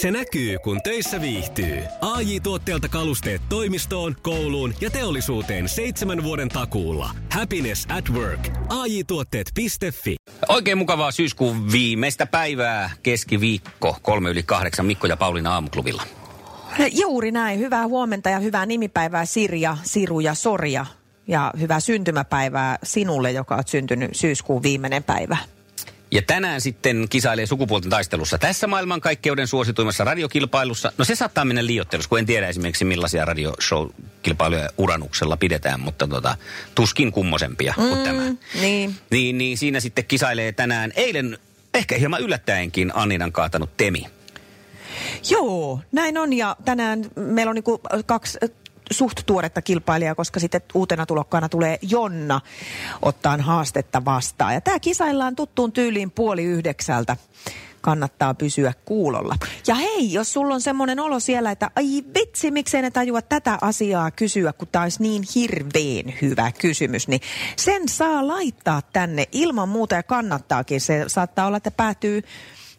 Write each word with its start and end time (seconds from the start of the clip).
Se 0.00 0.10
näkyy, 0.10 0.58
kun 0.58 0.82
töissä 0.82 1.20
viihtyy. 1.20 1.82
ai 2.00 2.40
tuotteelta 2.40 2.88
kalusteet 2.88 3.42
toimistoon, 3.48 4.16
kouluun 4.22 4.74
ja 4.80 4.90
teollisuuteen 4.90 5.68
seitsemän 5.68 6.22
vuoden 6.22 6.48
takuulla. 6.48 7.10
Happiness 7.32 7.86
at 7.96 8.10
work. 8.10 8.48
ai 8.68 9.04
tuotteetfi 9.06 10.16
Oikein 10.48 10.78
mukavaa 10.78 11.10
syyskuun 11.10 11.72
viimeistä 11.72 12.26
päivää, 12.26 12.90
keskiviikko, 13.02 13.96
kolme 14.02 14.30
yli 14.30 14.42
kahdeksan, 14.42 14.86
Mikko 14.86 15.06
ja 15.06 15.16
Pauliina 15.16 15.54
aamuklubilla. 15.54 16.02
Juuri 16.92 17.32
näin. 17.32 17.58
Hyvää 17.58 17.86
huomenta 17.86 18.30
ja 18.30 18.38
hyvää 18.38 18.66
nimipäivää 18.66 19.24
Sirja, 19.24 19.76
Siru 19.82 20.20
ja 20.20 20.34
Sorja. 20.34 20.86
Ja 21.28 21.52
hyvää 21.60 21.80
syntymäpäivää 21.80 22.78
sinulle, 22.82 23.32
joka 23.32 23.56
on 23.56 23.62
syntynyt 23.66 24.10
syyskuun 24.12 24.62
viimeinen 24.62 25.04
päivä. 25.04 25.36
Ja 26.10 26.22
tänään 26.22 26.60
sitten 26.60 27.06
kisailee 27.10 27.46
sukupuolten 27.46 27.90
taistelussa 27.90 28.38
tässä 28.38 28.66
maailmankaikkeuden 28.66 29.46
suosituimmassa 29.46 30.04
radiokilpailussa. 30.04 30.92
No 30.98 31.04
se 31.04 31.14
saattaa 31.14 31.44
mennä 31.44 31.66
liiottelussa, 31.66 32.08
kun 32.08 32.18
en 32.18 32.26
tiedä 32.26 32.48
esimerkiksi 32.48 32.84
millaisia 32.84 33.24
radioshow-kilpailuja 33.24 34.68
uranuksella 34.78 35.36
pidetään, 35.36 35.80
mutta 35.80 36.06
tota, 36.06 36.36
tuskin 36.74 37.12
kummosempia 37.12 37.74
mm, 37.78 37.88
kuin 37.88 38.00
tämä. 38.00 38.22
Niin. 38.60 38.96
niin. 39.10 39.38
Niin 39.38 39.58
siinä 39.58 39.80
sitten 39.80 40.04
kisailee 40.04 40.52
tänään 40.52 40.92
eilen 40.96 41.38
ehkä 41.74 41.98
hieman 41.98 42.20
yllättäenkin 42.20 42.92
Anninan 42.94 43.32
kaatanut 43.32 43.76
Temi. 43.76 44.06
Joo, 45.30 45.80
näin 45.92 46.18
on 46.18 46.32
ja 46.32 46.56
tänään 46.64 47.04
meillä 47.16 47.50
on 47.50 47.54
niinku 47.54 47.80
kaksi 48.06 48.38
suht 48.90 49.20
tuoretta 49.26 49.62
kilpailijaa, 49.62 50.14
koska 50.14 50.40
sitten 50.40 50.60
uutena 50.74 51.06
tulokkaana 51.06 51.48
tulee 51.48 51.78
Jonna 51.82 52.40
ottaan 53.02 53.40
haastetta 53.40 54.04
vastaan. 54.04 54.54
Ja 54.54 54.60
tämä 54.60 54.78
kisaillaan 54.78 55.36
tuttuun 55.36 55.72
tyyliin 55.72 56.10
puoli 56.10 56.44
yhdeksältä 56.44 57.16
kannattaa 57.80 58.34
pysyä 58.34 58.72
kuulolla. 58.84 59.34
Ja 59.66 59.74
hei, 59.74 60.12
jos 60.12 60.32
sulla 60.32 60.54
on 60.54 60.60
semmoinen 60.60 61.00
olo 61.00 61.20
siellä, 61.20 61.50
että 61.50 61.70
ai 61.76 62.02
vitsi, 62.18 62.50
miksei 62.50 62.82
ne 62.82 62.90
tajua 62.90 63.22
tätä 63.22 63.58
asiaa 63.60 64.10
kysyä, 64.10 64.52
kun 64.52 64.68
tämä 64.68 64.82
olisi 64.82 65.02
niin 65.02 65.22
hirveän 65.34 66.14
hyvä 66.22 66.52
kysymys, 66.52 67.08
niin 67.08 67.20
sen 67.56 67.88
saa 67.88 68.28
laittaa 68.28 68.82
tänne 68.82 69.24
ilman 69.32 69.68
muuta 69.68 69.94
ja 69.94 70.02
kannattaakin. 70.02 70.80
Se 70.80 71.04
saattaa 71.06 71.46
olla, 71.46 71.56
että 71.56 71.70
päätyy 71.70 72.22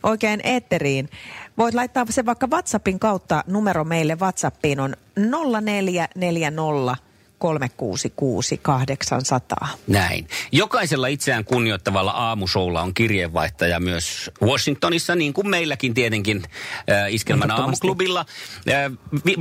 oikein 0.04 0.42
eetteriin. 0.44 1.10
Voit 1.58 1.76
laittaa 1.76 2.06
sen 2.10 2.26
vaikka 2.26 2.48
WhatsAppin 2.48 3.00
kautta. 3.00 3.44
Numero 3.48 3.84
meille 3.84 4.16
WhatsAppiin 4.16 4.80
on 4.80 4.96
0440 5.16 7.10
366 7.40 8.58
800. 8.58 9.68
Näin. 9.88 10.28
Jokaisella 10.52 11.08
itseään 11.08 11.46
kunnioittavalla 11.46 12.12
aamushowlla 12.12 12.82
on 12.82 12.94
kirjeenvaihtaja 12.94 13.80
myös 13.80 14.32
Washingtonissa, 14.42 15.16
niin 15.16 15.34
kuin 15.34 15.50
meilläkin 15.50 15.94
tietenkin 15.94 16.44
äh, 16.92 17.14
Iskelmän 17.14 17.52
aamuklubilla. 17.52 18.26
Äh, 18.70 18.92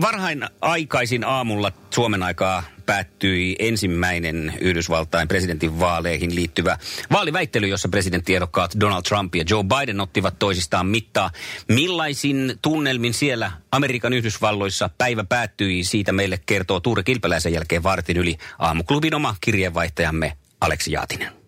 varhain 0.00 0.44
aikaisin 0.60 1.24
aamulla 1.24 1.72
Suomen 1.90 2.22
aikaa 2.22 2.62
päättyi 2.88 3.56
ensimmäinen 3.58 4.54
Yhdysvaltain 4.60 5.28
presidentin 5.28 5.80
vaaleihin 5.80 6.34
liittyvä 6.34 6.78
vaaliväittely, 7.12 7.66
jossa 7.66 7.88
presidenttiehdokkaat 7.88 8.80
Donald 8.80 9.02
Trump 9.02 9.34
ja 9.34 9.44
Joe 9.50 9.64
Biden 9.64 10.00
ottivat 10.00 10.38
toisistaan 10.38 10.86
mittaa. 10.86 11.30
Millaisin 11.68 12.58
tunnelmin 12.62 13.14
siellä 13.14 13.52
Amerikan 13.72 14.12
Yhdysvalloissa 14.12 14.90
päivä 14.98 15.24
päättyi, 15.24 15.84
siitä 15.84 16.12
meille 16.12 16.40
kertoo 16.46 16.80
Tuure 16.80 17.02
Kilpeläisen 17.02 17.52
jälkeen 17.52 17.82
vartin 17.82 18.16
yli 18.16 18.36
aamuklubin 18.58 19.14
oma 19.14 19.36
kirjeenvaihtajamme 19.40 20.32
Aleksi 20.60 20.92
Jaatinen. 20.92 21.47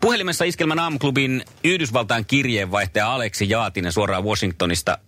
Puhelimessa 0.00 0.44
Iskelmän 0.44 0.78
aamuklubin 0.78 1.42
Yhdysvaltain 1.64 2.24
kirjeenvaihtaja 2.26 3.14
Aleksi 3.14 3.50
Jaatinen 3.50 3.92
suoraan 3.92 4.24
Washingtonista. 4.24 4.98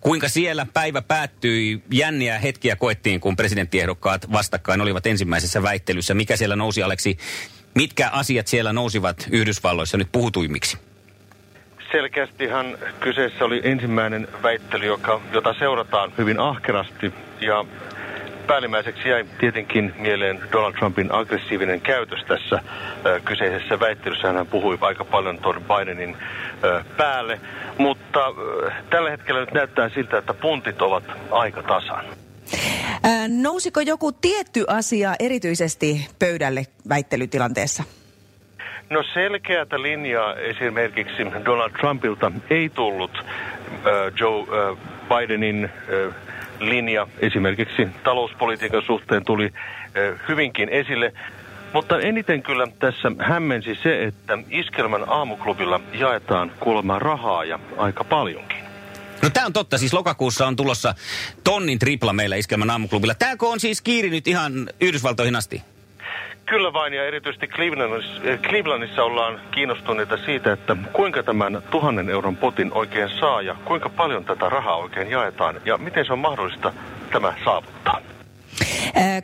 Kuinka 0.00 0.28
siellä 0.28 0.66
päivä 0.74 1.02
päättyi? 1.02 1.82
Jänniä 1.92 2.38
hetkiä 2.38 2.76
koettiin, 2.76 3.20
kun 3.20 3.36
presidenttiehdokkaat 3.36 4.32
vastakkain 4.32 4.80
olivat 4.80 5.06
ensimmäisessä 5.06 5.62
väittelyssä. 5.62 6.14
Mikä 6.14 6.36
siellä 6.36 6.56
nousi, 6.56 6.82
Aleksi? 6.82 7.18
Mitkä 7.74 8.10
asiat 8.10 8.46
siellä 8.46 8.72
nousivat 8.72 9.28
Yhdysvalloissa 9.30 9.96
nyt 9.96 10.08
puhutuimmiksi? 10.12 10.78
Selkeästihan 11.92 12.78
kyseessä 13.00 13.44
oli 13.44 13.60
ensimmäinen 13.64 14.28
väittely, 14.42 14.86
joka, 14.86 15.20
jota 15.32 15.54
seurataan 15.58 16.12
hyvin 16.18 16.40
ahkerasti. 16.40 17.12
Ja 17.40 17.64
päällimmäiseksi 18.48 19.08
jäi 19.08 19.24
tietenkin 19.38 19.94
mieleen 19.98 20.40
Donald 20.52 20.72
Trumpin 20.72 21.14
aggressiivinen 21.14 21.80
käytös 21.80 22.24
tässä 22.28 22.60
kyseisessä 23.24 23.80
väittelyssä. 23.80 24.32
Hän 24.32 24.46
puhui 24.46 24.78
aika 24.80 25.04
paljon 25.04 25.38
tuon 25.38 25.62
Bidenin 25.62 26.16
päälle, 26.96 27.40
mutta 27.78 28.20
tällä 28.90 29.10
hetkellä 29.10 29.40
nyt 29.40 29.52
näyttää 29.52 29.88
siltä, 29.88 30.18
että 30.18 30.34
puntit 30.34 30.82
ovat 30.82 31.04
aika 31.30 31.62
tasan. 31.62 32.04
Nousiko 33.42 33.80
joku 33.80 34.12
tietty 34.12 34.64
asia 34.68 35.14
erityisesti 35.20 36.08
pöydälle 36.18 36.62
väittelytilanteessa? 36.88 37.84
No 38.90 39.02
selkeätä 39.14 39.82
linjaa 39.82 40.34
esimerkiksi 40.34 41.26
Donald 41.44 41.70
Trumpilta 41.70 42.32
ei 42.50 42.68
tullut 42.68 43.10
äh, 43.18 43.24
Joe 44.20 44.40
äh, 44.40 44.78
Bidenin 45.08 45.64
äh, 45.64 46.27
linja 46.60 47.06
esimerkiksi 47.18 47.88
talouspolitiikan 48.04 48.82
suhteen 48.82 49.24
tuli 49.24 49.52
hyvinkin 50.28 50.68
esille. 50.68 51.12
Mutta 51.72 52.00
eniten 52.00 52.42
kyllä 52.42 52.66
tässä 52.78 53.12
hämmensi 53.18 53.78
se, 53.82 54.04
että 54.04 54.38
Iskelmän 54.50 55.04
aamuklubilla 55.08 55.80
jaetaan 55.92 56.52
kuulemma 56.60 56.98
rahaa 56.98 57.44
ja 57.44 57.58
aika 57.76 58.04
paljonkin. 58.04 58.58
No 59.22 59.30
tämä 59.30 59.46
on 59.46 59.52
totta, 59.52 59.78
siis 59.78 59.92
lokakuussa 59.92 60.46
on 60.46 60.56
tulossa 60.56 60.94
tonnin 61.44 61.78
tripla 61.78 62.12
meillä 62.12 62.36
Iskelmän 62.36 62.70
aamuklubilla. 62.70 63.14
Tämäkö 63.14 63.46
on 63.46 63.60
siis 63.60 63.82
kiiri 63.82 64.10
nyt 64.10 64.26
ihan 64.26 64.52
Yhdysvaltoihin 64.80 65.36
asti? 65.36 65.62
Kyllä 66.48 66.72
vain, 66.72 66.94
ja 66.94 67.06
erityisesti 67.06 67.46
Clevelandissa, 67.46 68.22
eh, 68.22 68.38
Clevelandissa 68.40 69.04
ollaan 69.04 69.40
kiinnostuneita 69.50 70.16
siitä, 70.16 70.52
että 70.52 70.76
kuinka 70.92 71.22
tämän 71.22 71.62
tuhannen 71.70 72.10
euron 72.10 72.36
potin 72.36 72.72
oikein 72.72 73.10
saa 73.20 73.42
ja 73.42 73.56
kuinka 73.64 73.88
paljon 73.88 74.24
tätä 74.24 74.48
rahaa 74.48 74.76
oikein 74.76 75.10
jaetaan 75.10 75.60
ja 75.64 75.78
miten 75.78 76.06
se 76.06 76.12
on 76.12 76.18
mahdollista 76.18 76.72
tämä 77.12 77.34
saavuttaa. 77.44 78.00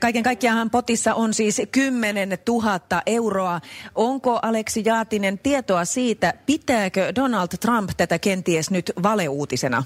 Kaiken 0.00 0.22
kaikkiaan 0.22 0.70
potissa 0.70 1.14
on 1.14 1.34
siis 1.34 1.62
10 1.72 2.38
000 2.48 2.80
euroa. 3.06 3.60
Onko 3.94 4.38
Aleksi 4.42 4.82
Jaatinen 4.84 5.38
tietoa 5.38 5.84
siitä, 5.84 6.34
pitääkö 6.46 7.12
Donald 7.14 7.48
Trump 7.60 7.90
tätä 7.96 8.18
kenties 8.18 8.70
nyt 8.70 8.92
valeuutisena? 9.02 9.82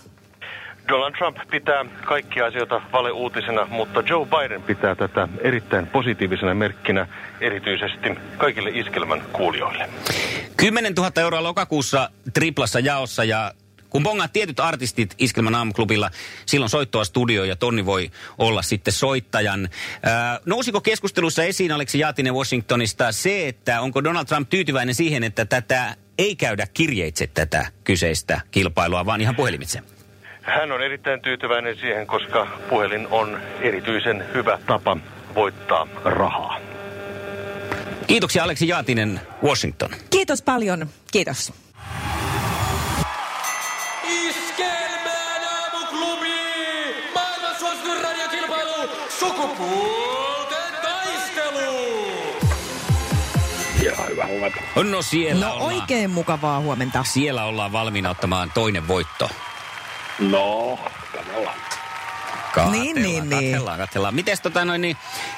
Donald 0.89 1.15
Trump 1.19 1.37
pitää 1.51 1.85
kaikkia 2.05 2.47
asioita 2.47 2.83
valeuutisena, 2.93 3.67
mutta 3.71 4.03
Joe 4.09 4.27
Biden 4.27 4.63
pitää 4.63 4.95
tätä 4.95 5.29
erittäin 5.41 5.87
positiivisena 5.87 6.55
merkkinä 6.55 7.09
erityisesti 7.41 8.09
kaikille 8.37 8.71
iskelmän 8.71 9.23
kuulijoille. 9.33 9.89
10 10.57 10.95
000 10.95 11.11
euroa 11.17 11.43
lokakuussa 11.43 12.11
triplassa 12.35 12.81
jaossa 12.81 13.25
ja 13.25 13.53
kun 13.91 14.03
bongaat 14.03 14.33
tietyt 14.33 14.61
artistit 14.61 15.15
Iskelmän 15.19 15.55
aamuklubilla, 15.55 16.11
silloin 16.47 16.71
soittoa 16.71 17.05
studio 17.05 17.45
ja 17.45 17.57
Tonni 17.57 17.87
voi 17.87 18.11
olla 18.39 18.63
sitten 18.63 18.93
soittajan. 18.93 19.69
Ää, 20.03 20.41
nousiko 20.47 20.81
keskustelussa 20.81 21.43
esiin 21.43 21.73
Aleksi 21.73 21.99
Jaatinen 21.99 22.35
Washingtonista 22.35 23.13
se, 23.13 23.49
että 23.49 23.81
onko 23.81 24.05
Donald 24.05 24.27
Trump 24.27 24.49
tyytyväinen 24.49 24.95
siihen, 24.95 25.25
että 25.25 25.45
tätä 25.45 25.97
ei 26.19 26.37
käydä 26.37 26.67
kirjeitse 26.75 27.27
tätä 27.27 27.67
kyseistä 27.85 28.41
kilpailua, 28.51 29.07
vaan 29.07 29.21
ihan 29.21 29.37
puhelimitse? 29.37 29.83
Hän 30.49 30.73
on 30.73 30.83
erittäin 30.83 31.21
tyytyväinen 31.21 31.77
siihen, 31.77 32.07
koska 32.07 32.47
puhelin 32.69 33.09
on 33.11 33.39
erityisen 33.61 34.25
hyvä 34.35 34.59
tapa 34.67 34.97
voittaa 35.35 35.87
rahaa. 36.05 36.59
Kiitoksia 38.07 38.45
Aleksi 38.45 38.69
Jaatinen, 38.69 39.21
Washington. 39.45 39.91
Kiitos 40.11 40.43
paljon. 40.43 40.87
Kiitos. 41.13 41.53
Iskelmään 44.11 45.43
aamuklubi! 45.45 46.29
Maailman 47.15 47.57
suosituin 47.59 48.01
radiokilpailu! 48.03 48.89
Sukupuolten 49.19 50.73
taistelu! 50.83 51.87
Ja 53.85 53.93
hyvä 54.11 54.27
huomenta. 54.27 54.61
No 54.91 55.03
siellä 55.03 55.47
No 55.47 55.53
ollaan. 55.55 55.73
oikein 55.75 56.11
mukavaa 56.11 56.61
huomenta. 56.61 57.05
Siellä 57.05 57.45
ollaan 57.45 57.73
valmiina 57.73 58.11
ottamaan 58.11 58.51
toinen 58.55 58.89
voitto. 58.89 59.31
No, 60.19 60.79
katsotaan. 61.17 61.55
Katsellaan, 62.55 62.73
Niin, 62.73 63.03
niin, 63.03 63.29
niin. 63.29 63.31
katsellaan, 63.31 63.79
katsellaan. 63.79 64.15
Mites 64.15 64.41
tota 64.41 64.65
noin, 64.65 64.81
niin, 64.81 64.97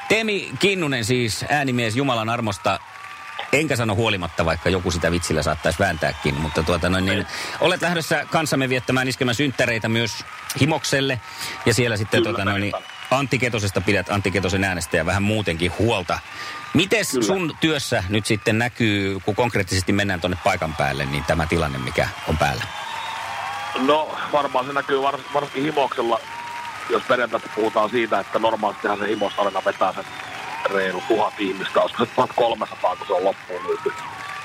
Temi 0.09 0.51
Kinnunen 0.59 1.05
siis, 1.05 1.45
äänimies 1.49 1.97
Jumalan 1.97 2.29
armosta, 2.29 2.81
enkä 3.53 3.77
sano 3.77 3.95
huolimatta, 3.95 4.45
vaikka 4.45 4.71
joku 4.71 4.91
sitä 4.91 5.11
vitsillä 5.11 5.43
saattaisi 5.43 5.79
vääntääkin, 5.79 6.35
mutta 6.35 6.63
tuota 6.63 6.89
noin, 6.91 7.07
niin, 7.07 7.27
olet 7.61 7.83
lähdössä 7.83 8.27
kanssamme 8.31 8.69
viettämään 8.69 9.09
iskemän 9.09 9.35
synttäreitä 9.35 9.89
myös 9.89 10.25
Himokselle, 10.61 11.21
ja 11.67 11.75
siellä 11.75 11.97
sitten 11.97 12.23
Kyllä, 12.23 12.31
tota 12.33 12.45
noin, 12.45 12.61
niin. 12.61 12.73
Antti 13.11 13.39
Ketosesta 13.39 13.81
pidät 13.81 14.11
Antti 14.11 14.31
Ketosen 14.31 14.65
äänestä 14.65 14.97
ja 14.97 15.07
vähän 15.07 15.23
muutenkin 15.23 15.73
huolta. 15.79 16.19
Mites 16.75 17.11
Kyllä. 17.11 17.27
sun 17.27 17.57
työssä 17.61 18.05
nyt 18.09 18.27
sitten 18.27 18.59
näkyy, 18.59 19.21
kun 19.21 19.35
konkreettisesti 19.37 19.93
mennään 19.93 20.21
tuonne 20.21 20.39
paikan 20.45 20.75
päälle, 20.75 21.07
niin 21.07 21.25
tämä 21.25 21.47
tilanne, 21.47 21.79
mikä 21.79 22.09
on 22.29 22.39
päällä? 22.39 22.65
No 23.79 24.19
varmaan 24.33 24.67
se 24.67 24.73
näkyy 24.73 25.03
var, 25.03 25.19
varsinkin 25.35 25.63
himoksella, 25.63 26.21
jos 26.91 27.03
perjantaista 27.09 27.49
puhutaan 27.55 27.91
siitä, 27.91 28.21
että 28.21 28.39
normaalistihan 28.39 28.99
se 28.99 29.09
himosarena 29.09 29.63
vetää 29.65 29.93
sen 29.93 30.05
reilu 30.75 31.03
tuhat 31.09 31.35
ihmistä, 31.39 31.81
olisiko 31.81 32.05
se 32.05 32.11
1300, 32.15 32.97
kun 32.97 33.07
se 33.07 33.13
on 33.13 33.25
loppuun 33.25 33.63
myyty. 33.67 33.93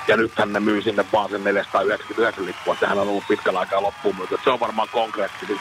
Ja 0.08 0.18
nythän 0.18 0.54
ne 0.54 0.60
myy 0.60 0.82
sinne 0.82 1.06
vaan 1.14 1.30
sen 1.30 1.44
499 1.44 2.46
lippua, 2.46 2.78
sehän 2.80 3.00
on 3.00 3.08
ollut 3.08 3.28
pitkällä 3.28 3.60
aikaa 3.60 3.82
loppuun 3.82 4.16
myyty. 4.16 4.38
Se 4.44 4.50
on 4.50 4.60
varmaan 4.60 4.90
konkreettisesti. 4.92 5.60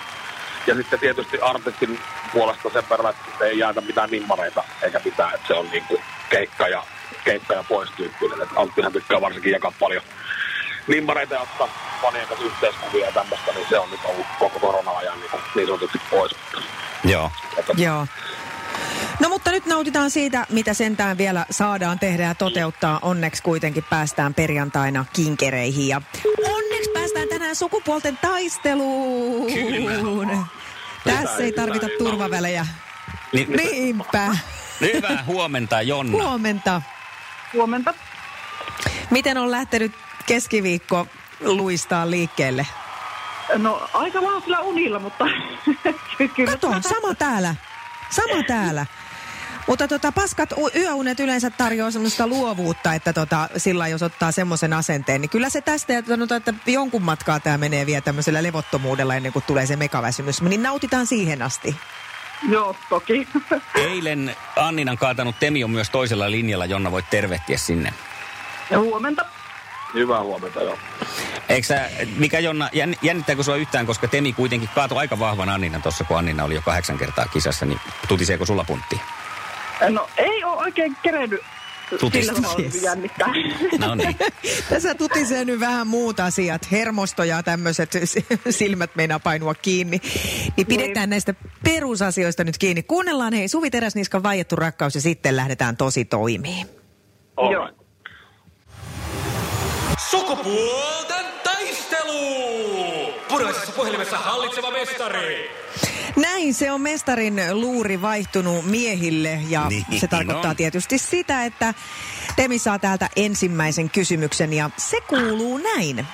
Ja 0.66 0.74
sitten 0.74 0.98
tietysti 0.98 1.40
artistin 1.40 1.98
puolesta 2.32 2.70
sen 2.70 2.84
verran, 2.90 3.10
että 3.10 3.44
ei 3.44 3.58
jaeta 3.58 3.80
mitään 3.80 4.10
nimmareita 4.10 4.64
eikä 4.82 5.00
mitään, 5.04 5.34
että 5.34 5.46
se 5.46 5.54
on 5.54 5.68
niinku 5.72 6.00
keikka 6.30 6.68
ja, 6.68 6.82
keikka 7.24 7.54
ja 7.54 7.64
pois 7.68 7.90
tyyppinen. 7.96 8.48
Anttihan 8.56 8.92
tykkää 8.92 9.20
varsinkin 9.20 9.52
jakaa 9.52 9.72
paljon 9.80 10.02
nimmareita 10.88 11.34
ja 11.34 11.40
ottaa 11.40 11.68
fanien 12.02 12.28
kanssa 12.28 12.46
yhteiskuvia 12.46 13.06
ja 13.06 13.12
tämmöistä, 13.12 13.52
niin 13.52 13.66
se 13.68 13.78
on 13.78 13.90
nyt 13.90 14.00
ollut 14.04 14.26
koko 14.38 14.60
korona-ajan 14.60 15.20
niin, 15.20 15.30
niin 15.54 15.66
sanotusti 15.66 15.98
pois. 16.10 16.32
Joo. 17.04 17.30
Että 17.58 17.72
Joo. 17.76 18.06
No 19.20 19.28
mutta 19.28 19.50
nyt 19.50 19.66
nautitaan 19.66 20.10
siitä, 20.10 20.46
mitä 20.50 20.74
sentään 20.74 21.18
vielä 21.18 21.46
saadaan 21.50 21.98
tehdä 21.98 22.22
ja 22.22 22.34
toteuttaa. 22.34 22.98
Onneksi 23.02 23.42
kuitenkin 23.42 23.84
päästään 23.90 24.34
perjantaina 24.34 25.04
kinkereihin 25.12 25.88
ja 25.88 26.02
onneksi 26.48 26.90
päästään 26.94 27.28
tänään 27.28 27.56
sukupuolten 27.56 28.18
taisteluun. 28.22 29.52
Kyllä. 29.52 30.38
Tässä 31.04 31.42
ei 31.42 31.52
tarvita 31.52 31.86
turvavälejä. 31.98 32.66
Niin, 33.32 33.50
Niinpä. 33.52 34.36
Hyvää 34.80 35.24
huomenta, 35.26 35.82
Jonna. 35.82 36.12
Huomenta. 36.12 36.82
Huomenta. 37.52 37.94
Miten 39.10 39.38
on 39.38 39.50
lähtenyt 39.50 39.92
keskiviikko 40.26 41.06
luistaa 41.40 42.10
liikkeelle? 42.10 42.66
No 43.56 43.88
aika 43.92 44.22
vahvilla 44.22 44.60
unilla, 44.60 44.98
mutta 44.98 45.24
kyllä. 46.36 46.50
Kato, 46.52 46.68
sama 46.80 47.14
täällä. 47.14 47.54
Sama 48.10 48.42
täällä. 48.42 48.86
Mutta 49.66 49.88
tota, 49.88 50.12
paskat 50.12 50.50
yöunet 50.76 51.20
yleensä 51.20 51.50
tarjoaa 51.50 51.90
semmoista 51.90 52.26
luovuutta, 52.26 52.94
että 52.94 53.12
tota, 53.12 53.48
sillä 53.56 53.88
jos 53.88 54.02
ottaa 54.02 54.32
semmoisen 54.32 54.72
asenteen, 54.72 55.20
niin 55.20 55.30
kyllä 55.30 55.48
se 55.48 55.60
tästä, 55.60 55.92
ja 55.92 56.02
sanotaan, 56.08 56.38
että 56.38 56.54
jonkun 56.66 57.02
matkaa 57.02 57.40
tämä 57.40 57.58
menee 57.58 57.86
vielä 57.86 58.00
tämmöisellä 58.00 58.42
levottomuudella 58.42 59.14
ennen 59.14 59.32
kuin 59.32 59.44
tulee 59.46 59.66
se 59.66 59.76
megaväsymys, 59.76 60.42
niin 60.42 60.62
nautitaan 60.62 61.06
siihen 61.06 61.42
asti. 61.42 61.76
Joo, 62.48 62.76
toki. 62.88 63.28
Eilen 63.74 64.36
Anninan 64.56 64.98
kaatanut 64.98 65.36
Temi 65.40 65.64
on 65.64 65.70
myös 65.70 65.90
toisella 65.90 66.30
linjalla. 66.30 66.66
Jonna, 66.66 66.90
voit 66.92 67.10
tervehtiä 67.10 67.58
sinne. 67.58 67.94
Ja 68.70 68.80
huomenta. 68.80 69.24
Hyvää 69.94 70.22
huomenta, 70.22 70.62
joo. 70.62 70.78
Eikö 71.48 71.66
sä, 71.66 71.90
mikä 72.16 72.38
Jonna, 72.38 72.68
jänn- 72.72 72.98
jännittääkö 73.02 73.42
sua 73.42 73.56
yhtään, 73.56 73.86
koska 73.86 74.08
Temi 74.08 74.32
kuitenkin 74.32 74.68
kaatoi 74.74 74.98
aika 74.98 75.18
vahvan 75.18 75.48
Anninan 75.48 75.82
tuossa, 75.82 76.04
kun 76.04 76.18
Annina 76.18 76.44
oli 76.44 76.54
jo 76.54 76.62
kahdeksan 76.62 76.98
kertaa 76.98 77.26
kisassa, 77.26 77.66
niin 77.66 77.80
tutiseeko 78.08 78.46
sulla 78.46 78.64
puntti? 78.64 79.00
No 79.88 80.08
ei 80.16 80.44
ole 80.44 80.56
oikein 80.56 80.96
kerennyt 81.02 81.40
Tutista. 82.00 82.40
jännittää. 82.82 83.28
No 83.78 83.94
niin. 83.94 84.16
Tässä 84.70 84.94
tutisee 84.94 85.44
nyt 85.44 85.60
vähän 85.60 85.86
muut 85.86 86.20
asiat, 86.20 86.70
hermosto 86.72 87.24
ja 87.24 87.42
tämmöiset 87.42 87.90
silmät 88.50 88.90
meinaa 88.94 89.18
painua 89.20 89.54
kiinni. 89.54 90.00
Niin 90.56 90.66
pidetään 90.66 91.10
näistä 91.10 91.34
perusasioista 91.64 92.44
nyt 92.44 92.58
kiinni. 92.58 92.82
Kuunnellaan 92.82 93.32
hei 93.32 93.48
Suvi 93.48 93.70
Teräsniskan 93.70 94.22
vaiettu 94.22 94.56
rakkaus 94.56 94.94
ja 94.94 95.00
sitten 95.00 95.36
lähdetään 95.36 95.76
tosi 95.76 96.04
toimiin. 96.04 96.66
Joo. 97.50 97.83
Sukupuolten 100.14 101.26
taistelu! 101.44 103.14
Punaisessa 103.28 103.72
puhelimessa 103.72 104.18
hallitseva 104.18 104.70
mestari. 104.70 105.50
Näin 106.16 106.54
se 106.54 106.72
on 106.72 106.80
mestarin 106.80 107.40
luuri 107.52 108.02
vaihtunut 108.02 108.64
miehille 108.64 109.38
ja 109.48 109.68
Niin 109.68 110.00
se 110.00 110.08
tarkoittaa 110.08 110.50
on. 110.50 110.56
tietysti 110.56 110.98
sitä, 110.98 111.44
että 111.44 111.74
Temi 112.36 112.58
saa 112.58 112.78
täältä 112.78 113.08
ensimmäisen 113.16 113.90
kysymyksen 113.90 114.52
ja 114.52 114.70
se 114.76 115.00
kuuluu 115.00 115.58
näin. 115.58 116.06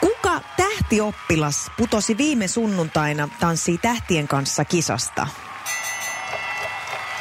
Kuka 0.00 0.40
tähtioppilas 0.56 1.70
putosi 1.76 2.16
viime 2.16 2.48
sunnuntaina 2.48 3.28
Tanssii 3.40 3.78
tähtien 3.78 4.28
kanssa 4.28 4.64
kisasta? 4.64 5.26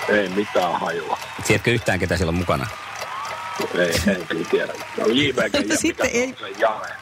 Ei 0.10 0.30
mitään 0.30 0.80
hajua. 0.80 1.18
Tiedätkö 1.48 1.72
yhtään, 1.72 2.00
ketä 2.00 2.18
siellä 2.18 2.30
on 2.30 2.36
mukana? 2.36 2.68
Ei, 3.80 4.16
en 4.16 4.28
kyllä 4.28 4.46
tiedä. 4.52 4.74
No, 4.98 5.06
JVG 5.08 5.70
ja 5.70 5.78
Sitten 5.78 6.10
ei- 6.14 6.36
Jare. 6.60 6.94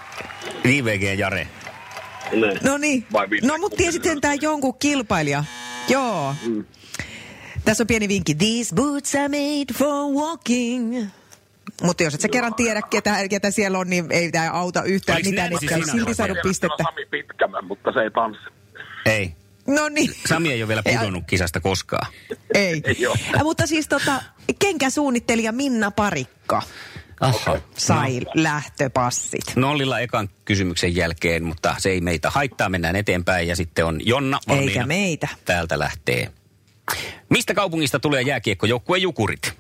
IVG 0.66 1.20
Jare. 1.20 1.48
Ne. 2.32 2.60
No 2.64 2.78
niin. 2.78 3.08
No 3.44 3.58
mutta 3.58 3.78
tiesit 3.78 4.04
sentään 4.04 4.38
jonkun 4.42 4.80
kilpailija. 4.80 5.44
Joo. 5.90 6.36
Mm. 6.48 6.66
Tässä 7.66 7.84
on 7.84 7.88
pieni 7.88 8.08
vinkki. 8.08 8.36
These 8.36 8.76
boots 8.76 9.16
are 9.16 9.28
made 9.28 9.74
for 9.74 10.14
walking. 10.14 11.06
Mutta 11.84 12.04
jos 12.04 12.14
et 12.14 12.22
sä 12.22 12.28
kerran 12.30 12.54
tiedä, 12.54 12.82
ketä, 12.82 13.28
ketä 13.30 13.52
siellä 13.52 13.80
on, 13.80 13.90
niin 13.90 14.06
ei 14.10 14.32
tämä 14.32 14.52
auta 14.52 14.84
yhtään 14.84 15.16
Oliko 15.16 15.30
mitään, 15.30 15.54
että 15.54 15.66
ei 15.66 15.70
Sinatra 15.70 15.92
silti 15.92 16.14
saanut 16.14 16.38
pistettä. 16.44 16.84
Sami 16.84 17.06
Pitkämä, 17.06 17.62
mutta 17.62 17.92
se 17.92 18.00
ei 18.00 18.12
tanssi. 18.12 18.44
Ei. 19.06 19.36
No 19.68 19.90
niin. 19.90 20.12
Sami 20.30 20.52
ei 20.52 20.64
ole 20.64 20.68
vielä 20.68 20.84
pudonnut 20.84 21.24
kisasta 21.28 21.60
koskaan. 21.60 22.08
Ei. 22.54 22.84
Äh, 23.36 23.44
Mutta 23.44 23.68
siis 23.68 23.88
tota, 23.88 24.22
kenkäsuunnittelija 24.60 25.52
Minna 25.52 25.92
Parikka 25.92 26.62
Aha. 27.20 27.58
sai 27.78 28.22
lähtöpassit. 28.34 29.44
Nollilla 29.56 30.00
ekan 30.00 30.30
kysymyksen 30.46 30.96
jälkeen, 30.96 31.44
mutta 31.44 31.76
se 31.78 31.90
ei 31.90 32.02
meitä 32.02 32.30
haittaa. 32.30 32.70
Mennään 32.70 32.96
eteenpäin 32.96 33.48
ja 33.48 33.56
sitten 33.56 33.86
on 33.86 34.08
Jonna 34.08 34.40
valmiina. 34.48 34.72
Eikä 34.72 34.86
meitä. 34.86 35.28
Täältä 35.46 35.80
lähtee. 35.80 36.32
Mistä 37.30 37.54
kaupungista 37.54 38.00
tulee 38.00 38.22
jääkiekkojoukkue 38.22 38.98
Jukurit? 38.98 39.54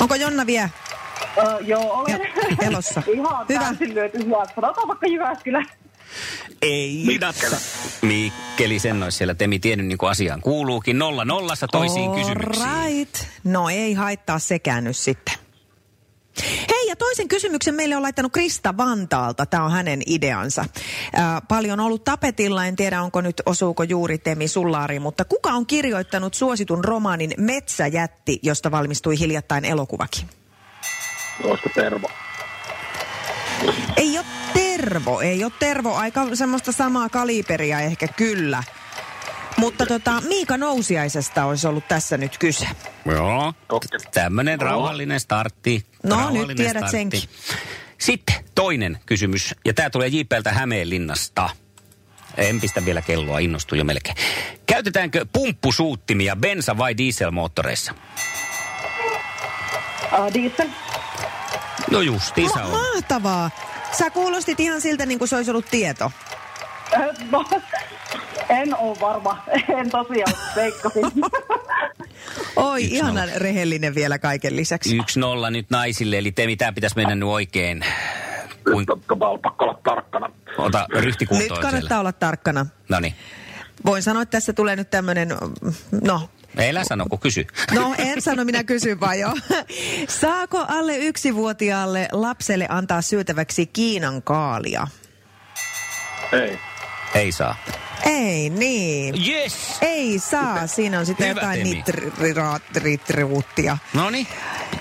Onko 0.00 0.14
Jonna 0.14 0.46
vielä? 0.46 0.68
Joo, 1.60 1.92
olen. 1.92 2.20
Ja- 2.20 2.66
elossa. 2.66 3.02
Ihan 3.14 3.46
Hyvä. 3.48 3.60
täysin 3.60 3.94
lyöty. 3.94 4.18
Sanotaan 4.54 4.88
vaikka 4.88 5.06
Jyväskylä. 5.06 5.64
Ei 6.62 7.02
Mikkeli. 7.06 7.56
Mikkeli, 8.02 8.78
sen 8.78 9.02
olisi 9.02 9.18
siellä 9.18 9.34
Temi 9.34 9.58
tiennyt 9.58 9.86
niin 9.86 9.98
kuin 9.98 10.10
asiaan 10.10 10.40
kuuluukin. 10.40 10.98
Nolla 10.98 11.24
nollassa 11.24 11.66
toisiin 11.66 12.10
kysymyksiin. 12.14 12.66
Right. 12.84 13.14
No 13.44 13.68
ei 13.68 13.94
haittaa 13.94 14.38
sekään 14.38 14.84
nyt 14.84 14.96
sitten. 14.96 15.34
Hei, 16.70 16.88
ja 16.88 16.96
toisen 16.96 17.28
kysymyksen 17.28 17.74
meille 17.74 17.96
on 17.96 18.02
laittanut 18.02 18.32
Krista 18.32 18.76
Vantaalta. 18.76 19.46
Tämä 19.46 19.64
on 19.64 19.70
hänen 19.72 20.02
ideansa. 20.06 20.64
Ää, 21.14 21.40
paljon 21.40 21.80
on 21.80 21.86
ollut 21.86 22.04
tapetilla, 22.04 22.66
en 22.66 22.76
tiedä 22.76 23.02
onko 23.02 23.20
nyt 23.20 23.42
osuuko 23.46 23.82
juuri 23.82 24.18
Temi 24.18 24.48
Sullaari, 24.48 24.98
mutta 24.98 25.24
kuka 25.24 25.50
on 25.50 25.66
kirjoittanut 25.66 26.34
suositun 26.34 26.84
romaanin 26.84 27.34
Metsäjätti, 27.38 28.38
josta 28.42 28.70
valmistui 28.70 29.18
hiljattain 29.18 29.64
elokuvakin? 29.64 30.28
Olisiko 31.44 31.68
Tervo? 31.74 32.10
Ei 33.96 34.18
ole 34.18 34.26
Tervo, 34.52 35.20
ei 35.20 35.44
ole 35.44 35.52
Tervo. 35.58 35.94
Aika 35.94 36.36
semmoista 36.36 36.72
samaa 36.72 37.08
kaliberia 37.08 37.80
ehkä 37.80 38.08
kyllä. 38.08 38.62
Mutta 39.56 39.86
tota, 39.86 40.20
Miika 40.20 40.56
Nousiaisesta 40.56 41.44
olisi 41.44 41.66
ollut 41.66 41.88
tässä 41.88 42.16
nyt 42.16 42.38
kyse. 42.38 42.66
Joo. 43.04 43.54
Toki. 43.68 43.88
Tämmöinen 44.14 44.60
rauhallinen 44.60 45.20
startti. 45.20 45.86
No, 46.02 46.16
rauhallinen 46.16 46.48
nyt 46.48 46.56
tiedät 46.56 46.90
senkin. 46.90 47.22
Sitten 47.98 48.44
toinen 48.54 48.98
kysymys, 49.06 49.54
ja 49.64 49.74
tämä 49.74 49.90
tulee 49.90 50.08
JPltä 50.08 50.52
Hämeenlinnasta. 50.52 51.50
En 52.36 52.60
pistä 52.60 52.84
vielä 52.84 53.02
kelloa, 53.02 53.38
innostuu 53.38 53.78
jo 53.78 53.84
melkein. 53.84 54.16
Käytetäänkö 54.66 55.26
pumppusuuttimia 55.32 56.36
bensa- 56.36 56.78
vai 56.78 56.96
dieselmoottoreissa? 56.96 57.94
Uh, 60.18 60.34
diesel. 60.34 60.68
No 61.90 62.00
justiinsa 62.00 62.58
Ma- 62.58 62.64
on. 62.64 62.70
mahtavaa. 62.70 63.50
Sä 63.98 64.10
kuulostit 64.10 64.60
ihan 64.60 64.80
siltä, 64.80 65.06
niin 65.06 65.18
kuin 65.18 65.28
se 65.28 65.36
olisi 65.36 65.50
ollut 65.50 65.66
tieto. 65.70 66.12
No, 67.30 67.44
en 68.48 68.76
ole 68.76 69.00
varma. 69.00 69.42
En 69.78 69.90
tosiaan 69.90 70.32
veikkasin. 70.56 71.04
Oi, 72.56 72.82
Yksi 72.84 72.94
ihana 72.94 73.20
nolla. 73.26 73.32
rehellinen 73.38 73.94
vielä 73.94 74.18
kaiken 74.18 74.56
lisäksi. 74.56 74.96
Yksi 74.96 75.20
nolla 75.20 75.50
nyt 75.50 75.66
naisille, 75.70 76.18
eli 76.18 76.32
te 76.32 76.46
mitä 76.46 76.72
pitäisi 76.72 76.96
mennä 76.96 77.14
nyt 77.14 77.28
oikein. 77.28 77.84
Kuin, 78.64 78.78
Nyt 78.78 78.90
on 78.90 79.22
on 79.22 79.40
pakko 79.40 79.64
olla 79.64 79.80
tarkkana. 79.84 80.30
ota 80.58 80.86
ryhtikuntoon 80.94 81.48
Nyt 81.50 81.58
kannattaa 81.58 81.80
siellä. 81.80 82.00
olla 82.00 82.12
tarkkana. 82.12 82.66
No 82.88 83.00
niin. 83.00 83.14
Voin 83.84 84.02
sanoa, 84.02 84.22
että 84.22 84.30
tässä 84.36 84.52
tulee 84.52 84.76
nyt 84.76 84.90
tämmöinen, 84.90 85.28
no, 86.02 86.28
Älä 86.58 86.84
sano, 86.84 87.06
kun 87.10 87.18
kysy. 87.18 87.46
no 87.74 87.94
en 87.98 88.22
sano, 88.22 88.44
minä 88.44 88.64
kysyn 88.64 89.00
vaan 89.00 89.18
jo. 89.18 89.32
Saako 90.20 90.64
alle 90.68 90.96
yksivuotiaalle 90.96 92.08
lapselle 92.12 92.66
antaa 92.68 93.02
syötäväksi 93.02 93.66
Kiinan 93.66 94.22
kaalia? 94.22 94.86
Ei. 96.32 96.58
Ei 97.14 97.32
saa. 97.32 97.56
Ei 98.04 98.50
niin. 98.50 99.14
Yes! 99.28 99.78
Ei 99.80 100.18
saa. 100.18 100.66
Siinä 100.66 100.98
on 100.98 101.06
sitten 101.06 101.28
Hyvä, 101.28 101.40
jotain 101.40 101.58
Temi. 101.58 101.82
nitriruuttia. 102.84 103.78
No 103.94 104.10
niin. 104.10 104.26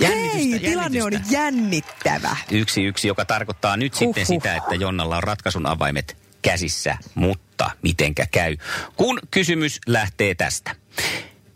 Hei, 0.08 0.60
tilanne 0.60 1.04
on 1.04 1.12
jännittävä. 1.30 2.38
Yksi 2.52 2.84
yksi, 2.84 3.08
joka 3.08 3.26
tarkoittaa 3.26 3.78
nyt 3.78 3.94
sitten 3.94 4.26
Huhhuh. 4.28 4.42
sitä, 4.42 4.56
että 4.56 4.76
Jonnalla 4.76 5.18
on 5.18 5.24
ratkaisun 5.24 5.66
avaimet 5.66 6.18
käsissä, 6.42 6.98
mutta 7.16 7.72
mitenkä 7.84 8.26
käy. 8.32 8.58
Kun 8.96 9.20
kysymys 9.32 9.80
lähtee 9.88 10.36
tästä. 10.36 10.76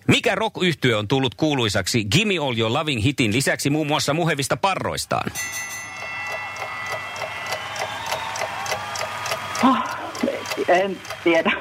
Mikä 0.07 0.35
rock 0.35 0.55
on 0.97 1.07
tullut 1.07 1.35
kuuluisaksi 1.35 2.05
Gimme 2.05 2.37
All 2.37 2.57
Your 2.57 2.73
Loving 2.73 3.03
hitin 3.03 3.33
lisäksi 3.33 3.69
muun 3.69 3.87
muassa 3.87 4.13
muhevista 4.13 4.57
parroistaan? 4.57 5.31
En 10.67 10.97
tiedä. 11.23 11.51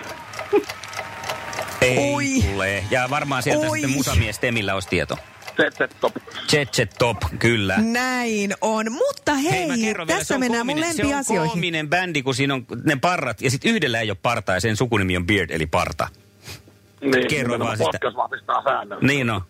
Ei 1.80 1.99
Oi. 2.14 2.25
tule. 2.52 2.84
Ja 2.90 3.11
varmaan 3.11 3.42
sieltä 3.42 3.66
Oi. 3.66 3.78
sitten 3.78 3.96
musamies 3.96 4.38
Temillä 4.38 4.75
olisi 4.75 4.88
tieto. 4.88 5.18
ZZ 5.52 5.94
Top. 6.00 6.14
Top, 6.99 7.16
kyllä. 7.38 7.76
Näin 7.78 8.54
on. 8.61 8.92
Mutta 8.92 9.34
hei, 9.34 9.66
mä 9.66 9.75
kerron 9.78 10.06
vielä, 10.06 10.18
se 10.18 10.20
tässä 10.20 10.34
on 10.34 10.40
mennään 10.40 10.66
mun 10.66 10.75
koominen- 10.76 10.96
Se 10.96 11.02
on 11.02 11.08
lempiasioihin. 11.08 11.50
koominen 11.50 11.88
bändi, 11.88 12.22
kun 12.22 12.34
siinä 12.34 12.54
on 12.54 12.66
ne 12.84 12.96
parrat, 12.96 13.42
ja 13.42 13.50
sitten 13.50 13.72
yhdellä 13.75 14.00
ei 14.00 14.11
ole 14.11 14.18
partaa, 14.22 14.54
ja 14.54 14.61
sen 14.61 14.76
sukunimi 14.76 15.16
on 15.16 15.26
Beard, 15.26 15.50
eli 15.50 15.66
parta. 15.66 16.08
Niin, 17.02 17.28
Kerro 17.28 17.59
vaan 17.59 17.76
sitä. 17.76 17.99
Vahvistaa 18.16 18.62
säännön. 18.62 18.99
Niin 19.02 19.30
on. 19.30 19.40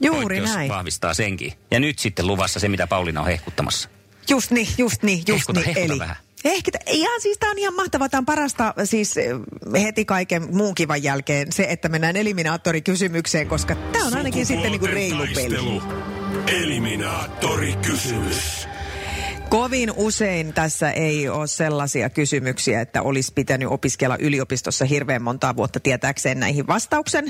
Juuri 0.00 0.20
Poikkeus 0.20 0.54
näin. 0.56 0.68
vahvistaa 0.68 1.14
senkin. 1.14 1.52
Ja 1.70 1.80
nyt 1.80 1.98
sitten 1.98 2.26
luvassa 2.26 2.60
se, 2.60 2.68
mitä 2.68 2.86
Pauliina 2.86 3.20
on 3.20 3.26
hehkuttamassa. 3.26 3.88
Just 4.30 4.50
niin, 4.50 4.68
just 4.78 5.02
niin, 5.02 5.18
just 5.18 5.28
Hehkuta, 5.28 5.60
niin. 5.60 5.74
hehkuta 5.74 5.92
Eli 5.92 5.98
vähän. 5.98 6.16
Ehkitä, 6.44 6.78
ihan 6.86 7.20
siis 7.20 7.38
tämä 7.38 7.50
on 7.50 7.58
ihan 7.58 7.74
mahtavaa. 7.74 8.08
Tämä 8.08 8.18
on 8.18 8.26
parasta 8.26 8.74
siis 8.84 9.16
eh, 9.16 9.32
heti 9.82 10.04
kaiken 10.04 10.56
muun 10.56 10.74
kivan 10.74 11.02
jälkeen 11.02 11.52
se, 11.52 11.66
että 11.68 11.88
mennään 11.88 12.16
eliminaattorikysymykseen, 12.16 13.48
koska 13.48 13.74
tämä 13.74 14.06
on 14.06 14.16
ainakin 14.16 14.46
sitten 14.46 14.70
niinku 14.70 14.86
reilu 14.86 15.26
peli. 15.34 15.82
Eliminaattorikysymys. 16.46 18.68
Kovin 19.52 19.92
usein 19.96 20.54
tässä 20.54 20.90
ei 20.90 21.28
ole 21.28 21.46
sellaisia 21.46 22.10
kysymyksiä, 22.10 22.80
että 22.80 23.02
olisi 23.02 23.32
pitänyt 23.34 23.68
opiskella 23.68 24.16
yliopistossa 24.20 24.84
hirveän 24.84 25.22
montaa 25.22 25.56
vuotta 25.56 25.80
tietääkseen 25.80 26.40
näihin 26.40 26.66
vastauksen. 26.66 27.28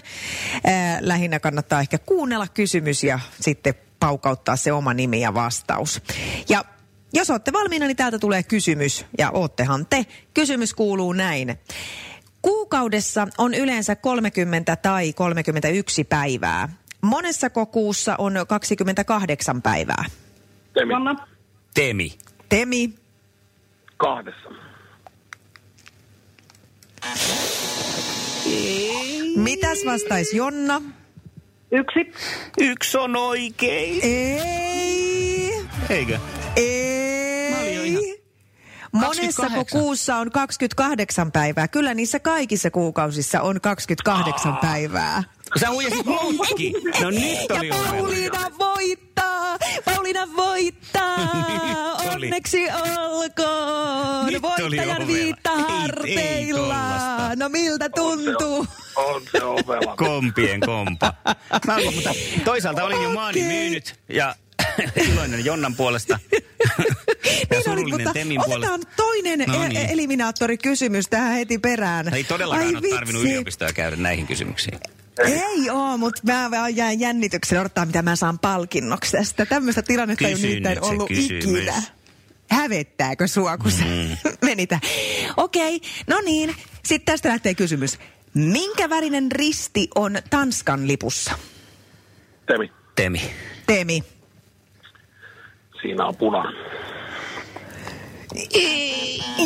Ää, 0.65 0.99
lähinnä 1.01 1.41
kannattaa 1.41 1.81
ehkä 1.81 1.99
kuunnella 1.99 2.47
kysymys 2.55 3.05
ja 3.05 3.21
sitten 3.41 3.75
paukauttaa 4.01 4.57
se 4.57 4.73
oma 4.73 4.95
nimi 4.95 5.21
ja 5.21 5.35
vastaus. 5.35 6.03
Ja 6.49 6.65
jos 7.13 7.31
olette 7.31 7.53
valmiina, 7.53 7.87
niin 7.87 7.97
täältä 7.97 8.19
tulee 8.19 8.43
kysymys, 8.43 9.07
ja 9.19 9.31
oottehan 9.31 9.87
te. 9.87 10.07
Kysymys 10.35 10.75
kuuluu 10.75 11.13
näin. 11.13 11.59
Kuukaudessa 12.43 13.29
on 13.39 13.55
yleensä 13.55 13.97
30 13.97 14.77
tai 14.77 15.13
31 15.13 16.05
päivää. 16.05 16.69
Monessako 17.01 17.67
kuussa 17.67 18.15
on 18.19 18.35
28 18.49 19.63
päivää? 19.63 20.05
Temi. 20.75 20.93
Jonna, 20.93 21.32
Temi. 21.75 22.13
Temi, 22.49 22.95
Kahdessa. 23.97 24.49
Mitäs 29.37 29.79
vastaisi 29.87 30.37
Jonna? 30.37 30.83
yksi, 31.73 32.13
Yksi 32.61 32.99
on 32.99 33.17
oikein. 33.17 34.01
Ei. 34.03 35.65
Eikö? 35.91 36.19
Ei. 36.57 38.23
28. 39.01 39.67
kuussa 39.81 40.17
on 40.17 40.31
28 40.31 41.33
päivää? 41.33 41.69
Kyllä 41.69 41.95
niissä 41.95 42.21
kaikissa 42.21 42.71
kuukausissa 42.71 43.41
on 43.41 43.61
28 43.61 44.57
päivää. 44.57 45.23
Sä 45.61 45.71
huijasit 45.71 46.07
muutkin. 46.07 46.73
No 47.03 47.11
nyt 47.11 47.51
oli 47.51 47.69
ja 47.69 47.75
ovella. 47.75 47.91
Pauliina 47.97 48.51
voittaa! 48.59 49.59
Pauliina 49.85 50.29
voittaa! 50.37 51.17
Nyt 51.35 52.15
oli. 52.15 52.27
Onneksi 52.27 52.59
olkoon! 52.71 54.27
Nyt 54.27 54.35
oli 54.35 54.43
Voittajan 54.43 54.89
ovella. 54.91 55.07
viitta 55.07 55.51
Ei- 55.51 55.59
ei 55.59 55.65
harteilla! 55.79 57.35
no 57.37 57.49
miltä 57.49 57.89
tuntuu? 57.89 58.67
On 58.97 59.23
se 59.33 59.45
ovela. 59.45 59.97
Kompien 59.97 60.61
kompa. 60.61 61.15
Mä 61.67 61.75
olin, 61.75 61.95
mutta 61.95 62.11
toisaalta 62.45 62.85
olin 62.85 63.03
jo 63.03 63.11
maani 63.11 63.43
myynyt 63.43 63.95
ja 64.09 64.35
iloinen 65.13 65.45
Jonnan 65.45 65.75
puolesta. 65.75 66.19
ja 66.33 66.39
Niin 66.41 67.49
oli, 67.51 67.63
surullinen 67.65 68.01
mutta 68.01 68.13
Temin 68.13 68.41
puolesta. 68.45 68.73
otetaan 68.75 68.95
toinen 68.97 69.39
No 69.39 69.55
no 69.59 69.69
niin. 69.69 69.91
eliminaattorikysymys 69.91 71.09
tähän 71.09 71.33
heti 71.35 71.59
perään. 71.59 72.15
Ei 72.15 72.25
todellakaan 72.25 72.67
Ai 72.69 72.75
ole 72.77 72.89
tarvinnut 72.91 73.23
vitsi. 73.23 73.33
yliopistoa 73.35 73.73
käydä 73.73 73.97
näihin 73.97 74.27
kysymyksiin. 74.27 74.79
Ei 75.19 75.71
oo, 75.71 75.97
mutta 75.99 76.21
mä 76.25 76.51
vaan 76.51 76.77
jään 76.77 77.01
jännityksellä 77.01 77.61
odottaa, 77.61 77.87
mitä 77.87 78.03
mä 78.03 78.17
saan 78.17 78.39
palkinnoksi 78.39 79.13
tästä. 79.13 79.47
Tämmöistä 79.47 79.83
tilannetta 79.83 80.27
ei 80.29 80.35
ole 80.35 80.43
nimittäin 80.43 80.85
ollut 80.85 81.09
kysymys. 81.09 81.45
ikinä. 81.45 81.83
Hävettääkö 82.51 83.27
sua, 83.29 83.59
kun 83.59 83.73
Mm. 83.73 84.17
menitä? 84.49 84.81
Okei, 85.37 85.81
no 86.07 86.21
niin. 86.25 86.55
Sitten 86.85 87.13
tästä 87.13 87.29
lähtee 87.29 87.55
kysymys. 87.55 87.99
Minkä 88.35 88.91
värinen 88.91 89.33
risti 89.33 89.89
on 89.95 90.17
Tanskan 90.31 90.87
lipussa? 90.89 91.39
Temi. 92.47 92.73
Temi. 92.95 93.21
Temi. 93.67 94.05
Siinä 95.83 96.07
on 96.07 96.17
punainen. 96.17 96.65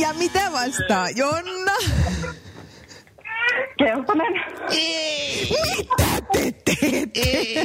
Ja 0.01 0.13
mitä 0.13 0.53
vastaa 0.53 1.11
Jonna? 1.11 1.73
Keltainen, 3.87 4.35
Mitä 5.51 6.07
te 6.33 6.53
teette? 6.65 7.61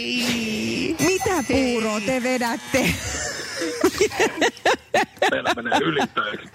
Mitä 1.05 1.43
puuroa 1.47 2.01
te 2.01 2.23
vedätte? 2.23 2.85
Meillä 5.31 5.53
menee 5.55 5.79
ylitöiksi. 5.79 6.49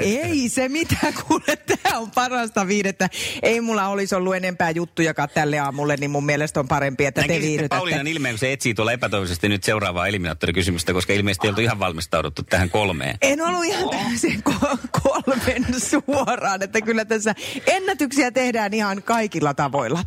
Ei 0.00 0.48
se 0.48 0.68
mitään, 0.68 1.14
kuule, 1.26 1.56
tämä 1.56 1.98
on 1.98 2.10
parasta 2.10 2.68
viidettä. 2.68 3.08
Ei 3.42 3.60
mulla 3.60 3.88
olisi 3.88 4.14
ollut 4.14 4.34
enempää 4.34 4.70
juttujakaan 4.70 5.28
tälle 5.34 5.58
aamulle, 5.58 5.96
niin 5.96 6.10
mun 6.10 6.26
mielestä 6.26 6.60
on 6.60 6.68
parempi, 6.68 7.06
että 7.06 7.20
te 7.20 7.26
Näkisit 7.26 7.48
viihdytätte. 7.48 7.76
Pauliinan 7.76 8.06
ilmeen, 8.06 8.32
kun 8.32 8.38
se 8.38 8.52
etsii 8.52 8.74
tuolla 8.74 8.92
epätoivoisesti 8.92 9.48
nyt 9.48 9.64
seuraavaa 9.64 10.06
eliminaattorikysymystä, 10.06 10.92
koska 10.92 11.12
ilmeisesti 11.12 11.46
ei 11.46 11.48
oltu 11.48 11.60
ihan 11.60 11.78
valmistauduttu 11.78 12.42
tähän 12.42 12.70
kolmeen. 12.70 13.16
En 13.22 13.40
ollut 13.40 13.64
ihan 13.64 13.90
täysin 13.90 14.42
ko- 14.50 15.00
kolmen 15.02 15.66
suoraan, 15.80 16.62
että 16.62 16.80
kyllä 16.80 17.04
tässä 17.04 17.34
ennätyksiä 17.66 18.30
tehdään 18.30 18.74
ihan 18.74 19.02
kaikilla 19.02 19.54
tavoilla. 19.54 20.04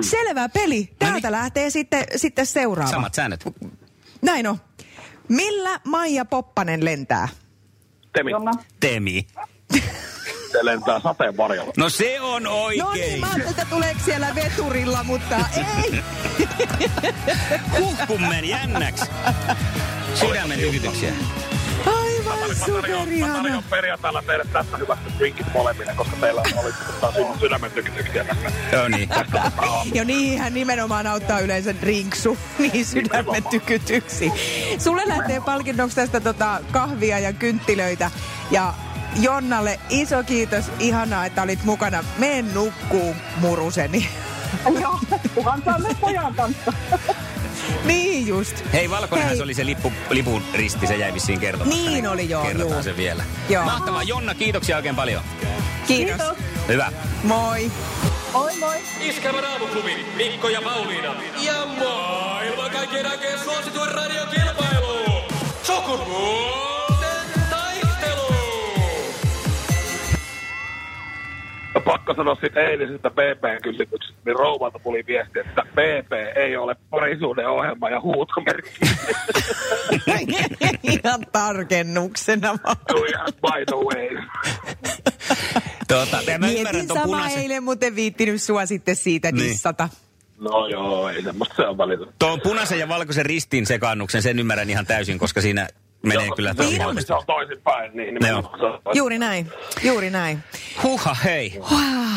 Selvä 0.00 0.48
peli. 0.48 0.88
Täältä 0.98 1.32
lähtee 1.32 1.70
sitten, 1.70 2.04
sitten 2.16 2.46
seuraava. 2.46 2.90
Samat 2.90 3.14
säännöt. 3.14 3.44
Näin 4.24 4.46
on. 4.46 4.56
Millä 5.28 5.80
Maija 5.84 6.24
Poppanen 6.24 6.84
lentää? 6.84 7.28
Temi. 8.12 8.30
Jonna, 8.30 8.52
Temi. 8.80 9.26
Se 10.52 10.64
lentää 10.64 11.00
sateen 11.00 11.36
varjolla. 11.36 11.72
No 11.76 11.88
se 11.88 12.20
on 12.20 12.46
oikein. 12.46 12.84
No 12.84 12.92
niin, 12.92 13.20
mä 13.20 13.26
ajattelin, 13.26 13.50
että 13.50 13.66
tuleeko 13.70 14.00
siellä 14.04 14.34
veturilla, 14.34 15.04
mutta 15.04 15.36
ei. 15.56 16.02
Huhkummen 17.80 18.44
jännäksi. 18.44 19.04
Sydämen 20.14 20.60
Mä 22.60 22.66
tarjoan 22.66 23.04
superihana. 23.04 23.62
perjantaina 23.70 24.22
teille 24.22 24.44
tästä 24.52 24.76
hyvästä 24.76 25.04
drinkit 25.18 25.46
molemmille, 25.54 25.92
koska 25.96 26.16
teillä 26.20 26.42
oli 26.56 26.72
taas 27.00 27.14
sydämen 27.40 27.70
tykytyksiä 27.70 28.24
tässä. 28.24 28.50
Joo 28.72 28.88
niin. 28.88 29.08
Jo 29.94 30.04
niinhän 30.04 30.54
nimenomaan 30.54 31.06
auttaa 31.06 31.40
yleensä 31.40 31.74
drinksu, 31.80 32.38
niin 32.58 32.86
sydämen 32.86 33.44
tykytyksi. 33.50 34.32
Sulle 34.78 35.02
lähtee 35.06 35.40
palkinnoksi 35.40 35.96
tästä 35.96 36.20
tota 36.20 36.60
kahvia 36.72 37.18
ja 37.18 37.32
kynttilöitä. 37.32 38.10
Ja 38.50 38.74
Jonnalle 39.20 39.80
iso 39.88 40.22
kiitos, 40.22 40.64
ihanaa, 40.78 41.26
että 41.26 41.42
olit 41.42 41.64
mukana. 41.64 42.04
Meen 42.18 42.54
nukkuu, 42.54 43.16
muruseni. 43.40 44.08
joo, 44.80 44.98
kuhan 45.34 45.62
saa 45.64 45.78
myös 45.78 45.96
pojan 46.00 46.34
kanssa. 46.34 46.72
Niin 47.84 48.26
just. 48.26 48.56
Hei, 48.72 48.90
valkoinenhan 48.90 49.28
Hei. 49.28 49.36
se 49.36 49.42
oli 49.42 49.54
se 49.54 49.66
lippu, 49.66 49.92
lipun 50.10 50.42
risti, 50.54 50.86
se 50.86 50.96
jäi 50.96 51.14
vissiin 51.14 51.40
kertomatta. 51.40 51.76
Niin 51.80 52.06
oli, 52.06 52.30
joo, 52.30 52.42
Kerrotaan 52.44 52.72
juu. 52.76 52.82
se 52.82 52.96
vielä. 52.96 53.24
Joo. 53.48 53.64
Mahtavaa. 53.64 54.02
Jonna, 54.02 54.34
kiitoksia 54.34 54.76
oikein 54.76 54.96
paljon. 54.96 55.22
Kiitos. 55.86 56.16
Kiitos. 56.16 56.36
Hyvä. 56.68 56.92
Moi. 57.22 57.70
Moi 58.32 58.56
moi. 58.56 58.76
Iskelmän 59.00 59.44
aamuklubi, 59.44 60.06
Mikko 60.16 60.48
ja 60.48 60.62
Pauliina. 60.62 61.14
Ja 61.42 61.66
maailman 61.78 62.70
kaikkien 62.70 63.06
aikeen 63.06 63.38
pakko 72.04 72.14
sanoa 72.22 72.34
siitä 72.40 72.60
eilisestä 72.60 73.10
BP-kysymyksestä, 73.10 74.16
niin 74.24 74.36
rouvalta 74.36 74.78
tuli 74.78 75.04
viesti, 75.06 75.38
että 75.38 75.62
BP 75.72 76.12
ei 76.36 76.56
ole 76.56 76.76
parisuuden 76.90 77.48
ohjelma 77.48 77.90
ja 77.90 78.00
huutomerkki. 78.00 78.70
Ihan 80.92 81.26
tarkennuksena 81.32 82.58
vaan. 82.64 82.76
Ihan 83.08 83.28
by 83.42 83.64
the 83.66 83.76
way. 83.76 84.22
Tuota, 85.88 86.16
mä 86.16 86.22
ymmärrän 86.22 86.50
Mietin 86.50 86.88
sama 86.88 87.04
punaisen. 87.04 87.42
eilen, 87.42 87.62
mutta 87.62 87.86
en 87.86 87.96
viittinyt 87.96 88.42
sua 88.42 88.66
sitten 88.66 88.96
siitä 88.96 89.32
Niin. 89.32 89.44
dissata. 89.44 89.88
No 90.38 90.66
joo, 90.66 91.08
ei 91.08 91.22
semmoista 91.22 91.54
se 91.56 91.62
on 91.66 91.78
välillä. 91.78 92.06
Tuon 92.18 92.40
punaisen 92.40 92.78
ja 92.78 92.88
valkoisen 92.88 93.26
ristin 93.26 93.66
sekaannuksen, 93.66 94.22
sen 94.22 94.38
ymmärrän 94.38 94.70
ihan 94.70 94.86
täysin, 94.86 95.18
koska 95.18 95.40
siinä 95.40 95.68
menee 96.04 96.26
Joo, 96.26 96.36
kyllä 96.36 96.54
on- 96.58 96.76
huonosti. 96.84 97.02
Se 97.06 97.14
on 97.14 97.22
toisinpäin, 97.26 97.96
niin 97.96 98.16
se 98.22 98.34
on 98.34 98.44
toisin. 98.44 98.80
Juuri 98.94 99.18
näin, 99.18 99.50
juuri 99.82 100.10
näin. 100.10 100.38
Huha, 100.82 101.16
hei. 101.24 101.60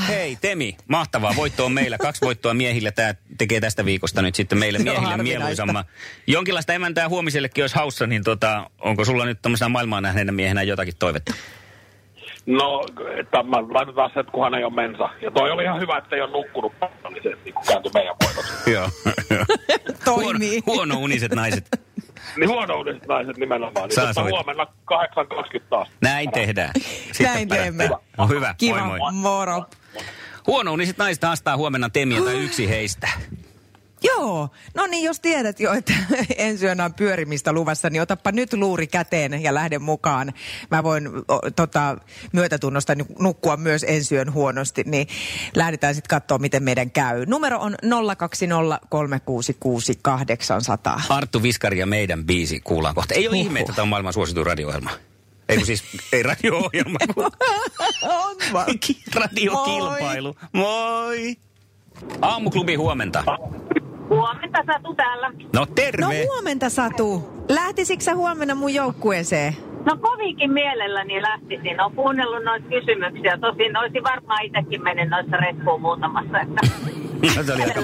Hei, 0.08 0.38
Temi, 0.42 0.78
mahtavaa. 0.88 1.36
Voitto 1.36 1.66
on 1.66 1.72
meillä. 1.72 1.98
Kaksi 1.98 2.26
voittoa 2.26 2.54
miehillä. 2.54 2.92
Tämä 2.92 3.14
tekee 3.38 3.60
tästä 3.60 3.86
viikosta 3.86 4.22
nyt 4.22 4.36
sitten 4.36 4.58
meille 4.58 4.80
miehille 4.80 5.08
harvinaista. 5.08 5.40
mieluisamman. 5.40 5.86
Jonkinlaista 6.28 6.74
emäntää 6.74 7.10
huomisellekin 7.10 7.64
olisi 7.64 7.76
haussa, 7.76 8.08
niin 8.08 8.24
tota, 8.24 8.70
onko 8.82 9.06
sulla 9.06 9.26
nyt 9.26 9.42
tämmöisenä 9.42 9.70
maailmaa 9.70 10.02
nähneenä 10.02 10.32
miehenä 10.32 10.64
jotakin 10.64 10.94
toivetta? 11.00 11.34
No, 12.46 12.86
että 13.20 13.44
mä 13.44 13.58
laitetaan 13.70 14.12
se, 14.14 14.20
että 14.20 14.32
kunhan 14.32 14.54
ei 14.56 14.64
ole 14.64 14.74
mensa. 14.74 15.10
Ja 15.22 15.32
toi 15.32 15.52
oli 15.52 15.64
ihan 15.64 15.80
hyvä, 15.80 15.98
että 15.98 16.16
ei 16.16 16.22
ole 16.22 16.32
nukkunut 16.32 16.80
paljon, 16.80 17.14
niin 17.14 17.24
se 17.24 17.30
niin 17.46 17.56
kääntyi 17.68 17.92
meidän 17.94 18.16
voitoksi. 18.24 18.72
Joo. 18.72 18.90
Toimii. 20.06 20.62
Huono, 20.66 20.78
huono 20.94 21.04
uniset 21.04 21.32
naiset. 21.36 21.68
Niin 22.38 22.50
huonoudelliset 22.50 23.08
naiset 23.08 23.38
nimenomaan. 23.38 23.90
Niin 23.90 24.14
Saa 24.14 24.24
huomenna 24.24 24.68
8.20 25.56 25.62
taas. 25.70 25.88
Näin 26.02 26.32
tehdään. 26.32 26.72
Näin 27.20 27.48
teemme. 27.48 27.90
No 28.18 28.28
hyvä, 28.28 28.56
Kiva, 28.58 28.86
moi 28.86 28.98
moi. 29.00 29.14
moro. 29.14 29.64
Huono 30.48 30.74
uniset 30.74 30.98
naiset 30.98 31.24
haastaa 31.24 31.58
huomenna 31.58 31.90
Temiä 31.90 32.22
tai 32.22 32.44
yksi 32.44 32.70
heistä. 32.70 33.10
Joo, 34.04 34.50
no 34.76 34.88
niin 34.88 35.04
jos 35.06 35.20
tiedät 35.20 35.60
jo, 35.60 35.74
että 35.74 35.94
ensi 36.38 36.66
yönä 36.66 36.86
on 36.86 36.94
pyörimistä 36.94 37.54
luvassa, 37.54 37.90
niin 37.90 38.02
otappa 38.02 38.32
nyt 38.32 38.54
luuri 38.54 38.88
käteen 38.88 39.44
ja 39.44 39.54
lähde 39.54 39.80
mukaan. 39.80 40.34
Mä 40.72 40.84
voin 40.84 41.08
o, 41.28 41.42
tota, 41.56 41.98
myötätunnosta 42.34 42.96
nu- 42.96 43.06
nukkua 43.20 43.58
myös 43.58 43.86
ensi 43.88 44.16
yön 44.16 44.34
huonosti, 44.34 44.84
niin 44.86 45.08
lähdetään 45.56 45.96
sitten 45.96 46.10
katsoa, 46.10 46.38
miten 46.38 46.64
meidän 46.64 46.92
käy. 46.92 47.26
Numero 47.26 47.60
on 47.60 47.76
020366800. 47.84 47.88
Arttu 51.10 51.44
Viskari 51.44 51.80
ja 51.80 51.86
meidän 51.86 52.26
biisi 52.26 52.60
kuullaan 52.60 52.96
kohta. 52.96 53.14
Ei 53.16 53.28
ole 53.28 53.38
ihme, 53.38 53.60
että 53.60 53.74
tämä 53.74 53.84
on 53.84 53.90
maailman 53.90 54.14
suosituin 54.14 54.46
radio-ohjelma. 54.46 54.90
Ei 55.50 55.58
kun 55.58 55.66
siis, 55.66 55.84
ei 56.12 56.24
radio-ohjelma, 56.24 56.98
kun 57.14 57.24
On 58.04 58.36
vaan. 58.54 58.68
radiokilpailu. 59.16 60.36
Moi! 60.54 61.36
Aamuklubi 62.22 62.76
huomenta. 62.76 63.24
Huomenta 64.10 64.60
Satu 64.74 64.96
täällä. 64.96 65.32
No 65.54 65.66
terve. 65.76 66.02
No 66.02 66.10
huomenta 66.34 66.70
Satu. 66.70 67.30
Lähtisikö 67.50 68.04
sä 68.04 68.16
huomenna 68.16 68.56
mun 68.56 68.74
joukkueeseen? 68.74 69.56
No 69.86 69.98
kovinkin 70.02 70.52
mielelläni 70.52 71.22
lähtisin. 71.22 71.82
Olen 71.82 71.96
kuunnellut 71.96 72.44
noita 72.44 72.66
kysymyksiä. 72.70 73.38
Tosin 73.38 73.78
olisin 73.78 74.04
varmaan 74.04 74.46
itsekin 74.46 74.84
mennyt 74.84 75.10
noissa 75.10 75.38
reskuun 75.38 75.82
muutamassa. 75.82 76.40
Että 76.40 76.62
No, 77.38 77.44
se 77.44 77.54
oli 77.54 77.62
aika 77.64 77.82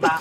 paha. 0.00 0.18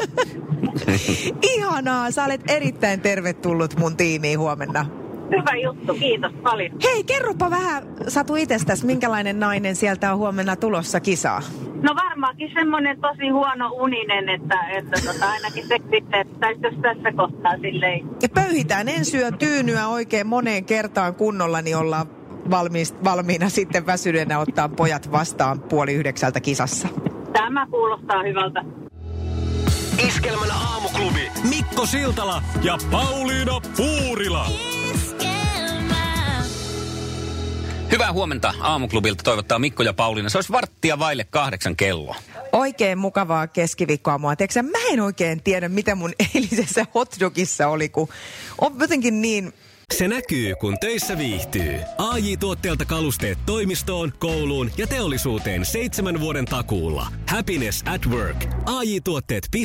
Ihanaa, 1.41 2.11
sä 2.11 2.23
olet 2.25 2.41
erittäin 2.51 3.01
tervetullut 3.01 3.77
mun 3.77 3.97
tiimiin 3.97 4.39
huomenna. 4.39 4.85
Hyvä 5.31 5.55
juttu, 5.63 5.93
kiitos 5.93 6.31
paljon. 6.43 6.71
Hei, 6.83 7.03
kerropa 7.03 7.49
vähän 7.49 7.83
Satu 8.07 8.35
itsestäsi, 8.35 8.85
minkälainen 8.85 9.39
nainen 9.39 9.75
sieltä 9.75 10.11
on 10.11 10.17
huomenna 10.17 10.55
tulossa 10.55 10.99
kisaa? 10.99 11.41
No 11.81 11.95
varmaankin 11.95 12.51
semmoinen 12.53 13.01
tosi 13.01 13.29
huono 13.29 13.69
uninen, 13.69 14.29
että, 14.29 14.59
että 14.77 15.01
tota, 15.07 15.29
ainakin 15.31 15.67
se 15.67 15.77
jos 16.61 16.75
tässä 16.81 17.11
kohtaa 17.17 17.51
silleen 17.61 18.09
Ja 18.21 18.29
pöyhitään 18.29 18.87
ensi 18.87 19.17
yö 19.17 19.31
tyynyä 19.31 19.87
oikein 19.87 20.27
moneen 20.27 20.65
kertaan 20.65 21.15
kunnolla, 21.15 21.61
niin 21.61 21.77
ollaan 21.77 22.07
valmiis, 22.49 22.95
valmiina 23.03 23.49
sitten 23.49 23.85
väsyneenä 23.85 24.39
ottaa 24.39 24.69
pojat 24.69 25.11
vastaan 25.11 25.61
puoli 25.61 25.93
yhdeksältä 25.93 26.39
kisassa. 26.39 26.87
Tämä 27.33 27.67
kuulostaa 27.67 28.23
hyvältä. 28.23 28.63
Iskelmän 30.07 30.51
aamuklubi. 30.51 31.31
Mikko 31.49 31.85
Siltala 31.85 32.41
ja 32.63 32.77
Pauliina 32.91 33.61
Puurila. 33.77 34.45
Hyvää 38.01 38.13
huomenta 38.13 38.53
aamuklubilta 38.61 39.23
toivottaa 39.23 39.59
Mikko 39.59 39.83
ja 39.83 39.93
Pauliina. 39.93 40.29
Se 40.29 40.37
olisi 40.37 40.51
varttia 40.51 40.99
vaille 40.99 41.23
kahdeksan 41.23 41.75
kello. 41.75 42.15
Oikein 42.51 42.97
mukavaa 42.97 43.47
keskiviikkoa 43.47 44.17
mua. 44.17 44.35
Tiedätkö, 44.35 44.63
mä 44.63 44.77
en 44.91 44.99
oikein 44.99 45.43
tiedä, 45.43 45.69
mitä 45.69 45.95
mun 45.95 46.13
eilisessä 46.35 46.85
hotdogissa 46.95 47.67
oli, 47.67 47.89
kun 47.89 48.07
on 48.61 48.75
jotenkin 48.79 49.21
niin... 49.21 49.53
Se 49.93 50.07
näkyy, 50.07 50.55
kun 50.55 50.77
töissä 50.79 51.17
viihtyy. 51.17 51.79
ai 51.97 52.37
tuotteelta 52.37 52.85
kalusteet 52.85 53.37
toimistoon, 53.45 54.13
kouluun 54.19 54.71
ja 54.77 54.87
teollisuuteen 54.87 55.65
seitsemän 55.65 56.19
vuoden 56.19 56.45
takuulla. 56.45 57.07
Happiness 57.29 57.83
at 57.85 58.05
work. 58.05 58.45
ai 58.65 59.01
tuotteetfi 59.03 59.63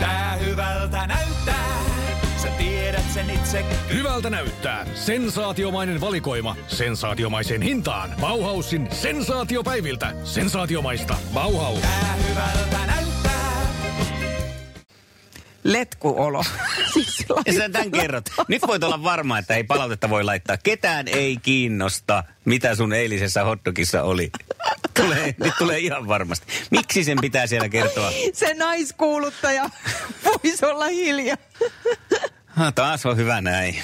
Tää 0.00 0.36
hyvältä 0.36 1.06
näyttää, 1.06 1.65
sen 3.16 3.30
itse. 3.30 3.64
Hyvältä 3.92 4.30
näyttää. 4.30 4.86
Sensaatiomainen 4.94 6.00
valikoima. 6.00 6.56
Sensaatiomaiseen 6.68 7.62
hintaan. 7.62 8.10
Bauhausin 8.20 8.88
sensaatiopäiviltä. 8.92 10.14
Sensaatiomaista. 10.24 11.16
Bauhaus. 11.34 11.80
Tää 11.80 12.16
hyvältä 12.28 12.86
näyttää. 12.86 13.66
letkuolo. 15.64 16.44
siis 16.92 17.24
Ja 17.46 17.52
sä 17.52 17.68
tämän 17.68 17.90
kerrot. 17.90 18.24
Nyt 18.48 18.62
voit 18.66 18.84
olla 18.84 19.02
varma, 19.02 19.38
että 19.38 19.54
ei 19.54 19.64
palautetta 19.64 20.10
voi 20.10 20.24
laittaa. 20.24 20.56
Ketään 20.56 21.08
ei 21.08 21.36
kiinnosta, 21.36 22.24
mitä 22.44 22.74
sun 22.74 22.92
eilisessä 22.92 23.44
hotdogissa 23.44 24.02
oli. 24.02 24.30
Tulee, 24.96 25.34
nyt 25.40 25.54
tulee 25.58 25.78
ihan 25.78 26.08
varmasti. 26.08 26.46
Miksi 26.70 27.04
sen 27.04 27.18
pitää 27.20 27.46
siellä 27.46 27.68
kertoa? 27.68 28.12
Se 28.32 28.54
naiskuuluttaja 28.54 29.70
voisi 30.24 30.66
olla 30.66 30.86
hiljaa. 30.86 31.36
Ah, 32.56 32.74
taas 32.74 33.06
on 33.06 33.16
hyvä 33.16 33.40
näin. 33.40 33.76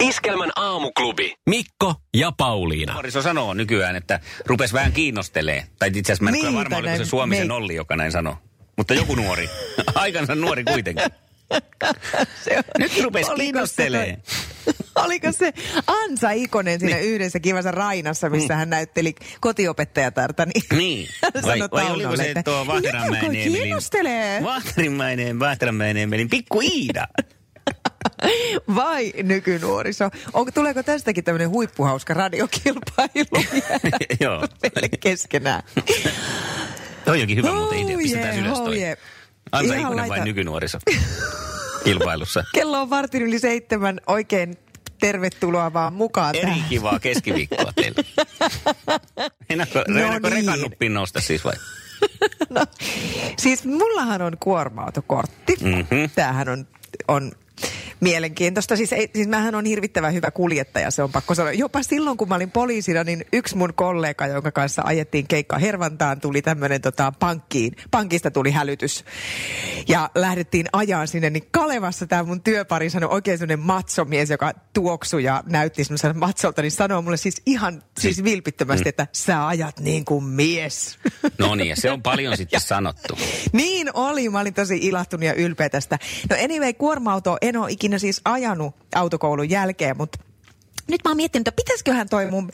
Iskelmän 0.00 0.50
aamuklubi. 0.56 1.34
Mikko 1.50 1.94
ja 2.16 2.32
Pauliina. 2.36 2.92
Nuoriso 2.92 3.22
sanoo 3.22 3.54
nykyään, 3.54 3.96
että 3.96 4.20
rupes 4.46 4.72
vähän 4.72 4.92
kiinnostelee. 4.92 5.66
Tai 5.78 5.88
itse 5.94 6.12
asiassa 6.12 6.24
mä 6.24 6.30
en 6.30 6.34
Niin, 6.34 6.44
niin, 6.46 6.54
varma, 6.54 6.76
oliko 6.76 6.96
se 6.96 7.04
Suomisen 7.04 7.46
me- 7.48 7.54
Olli, 7.54 7.74
joka 7.74 7.96
näin 7.96 8.12
sanoo. 8.12 8.36
Mutta 8.76 8.94
joku 8.94 9.14
nuori. 9.14 9.50
Aikansa 9.94 10.34
nuori 10.34 10.64
kuitenkin. 10.64 11.04
Se 12.44 12.56
on- 12.56 12.64
Nyt 12.78 12.92
rupes 13.02 13.26
Oliko 13.28 13.36
se 13.36 13.42
kiinnostelee. 13.42 14.18
Oliko 15.04 15.32
se 15.32 15.52
Ansa 15.86 16.30
Ikonen 16.30 16.80
siinä 16.80 16.96
niin. 16.96 17.08
yhdessä 17.08 17.40
kivassa 17.40 17.70
Rainassa, 17.70 18.30
missä 18.30 18.56
hän 18.56 18.70
näytteli 18.70 19.14
kotiopettajatarta? 19.40 20.46
Niin, 20.46 20.62
Niin. 20.78 21.08
hän 21.22 21.42
Vai, 21.42 21.60
vai 21.72 21.90
oliko 21.90 22.16
se 22.16 22.30
että, 22.30 22.42
tuo 22.42 22.58
"Nyt 22.58 22.66
Vahteranmäen 22.66 23.24
alkoi 23.24 23.42
Emelin? 23.42 23.52
kiinnostelee. 23.62 24.42
Vahteranmäen 25.38 25.96
Emelin 25.96 26.28
pikku 26.30 26.60
Iida. 26.60 27.08
Vai 28.74 29.12
nykynuoriso? 29.22 30.10
On, 30.32 30.52
tuleeko 30.54 30.82
tästäkin 30.82 31.24
tämmöinen 31.24 31.50
huippuhauska 31.50 32.14
radiokilpailu 32.14 33.44
Joo. 34.20 34.40
meille 34.62 34.88
keskenään? 35.00 35.62
Toi 37.04 37.20
onkin 37.20 37.36
hyvä 37.36 37.52
muuten 37.52 37.78
idea. 37.78 37.96
Oh 37.96 38.02
Pistetään 38.02 38.34
yeah, 38.34 38.46
ylös 38.46 38.58
oh 38.58 38.64
toi. 38.64 38.78
yeah. 38.82 38.98
Ansa 39.52 39.74
Ihan 39.74 39.92
Ikonen 39.92 40.08
vai 40.08 40.24
nykynuoriso? 40.24 40.78
Kilpailussa. 41.84 42.44
Kello 42.54 42.80
on 42.80 42.90
vartin 42.90 43.22
yli 43.22 43.38
seitsemän. 43.38 44.00
Oikein 44.06 44.56
tervetuloa 45.00 45.72
vaan 45.72 45.92
mukaan 45.92 46.34
Eri 46.36 46.46
tähän. 46.46 46.64
kivaa 46.68 46.98
keskiviikkoa 47.00 47.72
teille. 47.76 48.04
Meinaatko, 49.48 49.78
No 49.88 49.94
niin. 50.10 50.24
rekan 50.32 50.60
nuppiin 50.60 50.94
nousta 50.94 51.20
siis 51.20 51.44
vai? 51.44 51.54
No, 52.50 52.66
siis 53.38 53.64
mullahan 53.64 54.22
on 54.22 54.36
kuorma-autokortti. 54.40 55.56
Mhm. 55.60 56.10
Tämähän 56.14 56.48
on, 56.48 56.66
on 57.08 57.32
mielenkiintoista. 58.04 58.76
Siis, 58.76 58.92
ei, 58.92 59.10
siis 59.14 59.28
mähän 59.28 59.54
on 59.54 59.64
hirvittävän 59.64 60.14
hyvä 60.14 60.30
kuljettaja, 60.30 60.90
se 60.90 61.02
on 61.02 61.12
pakko 61.12 61.34
sanoa. 61.34 61.52
Jopa 61.52 61.82
silloin, 61.82 62.16
kun 62.16 62.28
mä 62.28 62.34
olin 62.34 62.50
poliisina, 62.50 63.04
niin 63.04 63.24
yksi 63.32 63.56
mun 63.56 63.74
kollega, 63.74 64.26
jonka 64.26 64.52
kanssa 64.52 64.82
ajettiin 64.84 65.28
keikka 65.28 65.58
Hervantaan, 65.58 66.20
tuli 66.20 66.42
tämmöinen 66.42 66.80
tota, 66.80 67.12
pankkiin. 67.18 67.76
Pankista 67.90 68.30
tuli 68.30 68.50
hälytys. 68.50 69.04
Ja 69.88 70.10
lähdettiin 70.14 70.66
ajaa 70.72 71.06
sinne, 71.06 71.30
niin 71.30 71.48
Kalevassa 71.50 72.06
tämä 72.06 72.22
mun 72.22 72.40
työpari 72.40 72.90
sanoi 72.90 73.10
oikein 73.12 73.38
semmoinen 73.38 73.66
matsomies, 73.66 74.30
joka 74.30 74.52
tuoksui 74.72 75.24
ja 75.24 75.42
näytti 75.46 75.84
semmoiselta 75.84 76.18
matsolta, 76.18 76.62
niin 76.62 76.72
sanoi 76.72 77.02
mulle 77.02 77.16
siis 77.16 77.42
ihan 77.46 77.82
siis 77.98 78.24
vilpittömästi, 78.24 78.88
että 78.88 79.06
sä 79.12 79.46
ajat 79.46 79.80
niin 79.80 80.04
kuin 80.04 80.24
mies. 80.24 80.98
No 81.38 81.54
niin, 81.54 81.68
ja 81.68 81.76
se 81.76 81.90
on 81.90 82.02
paljon 82.02 82.36
sitten 82.36 82.60
sanottu. 82.74 83.18
Niin 83.52 83.90
oli, 83.94 84.28
mä 84.28 84.40
olin 84.40 84.54
tosi 84.54 84.78
ilahtunut 84.82 85.24
ja 85.24 85.34
ylpeä 85.34 85.68
tästä. 85.68 85.98
No 86.30 86.36
anyway, 86.44 86.72
kuorma-auto 86.72 87.38
en 87.40 87.56
ole 87.56 87.70
ikinä 87.70 87.93
siis 88.00 88.20
ajanut 88.24 88.74
autokoulun 88.94 89.50
jälkeen, 89.50 89.96
mutta 89.96 90.18
nyt 90.86 91.00
mä 91.04 91.10
oon 91.10 91.16
miettinyt, 91.16 91.48
että 91.48 91.62
pitäisiköhän 91.62 92.08
toi 92.08 92.30
mun 92.30 92.50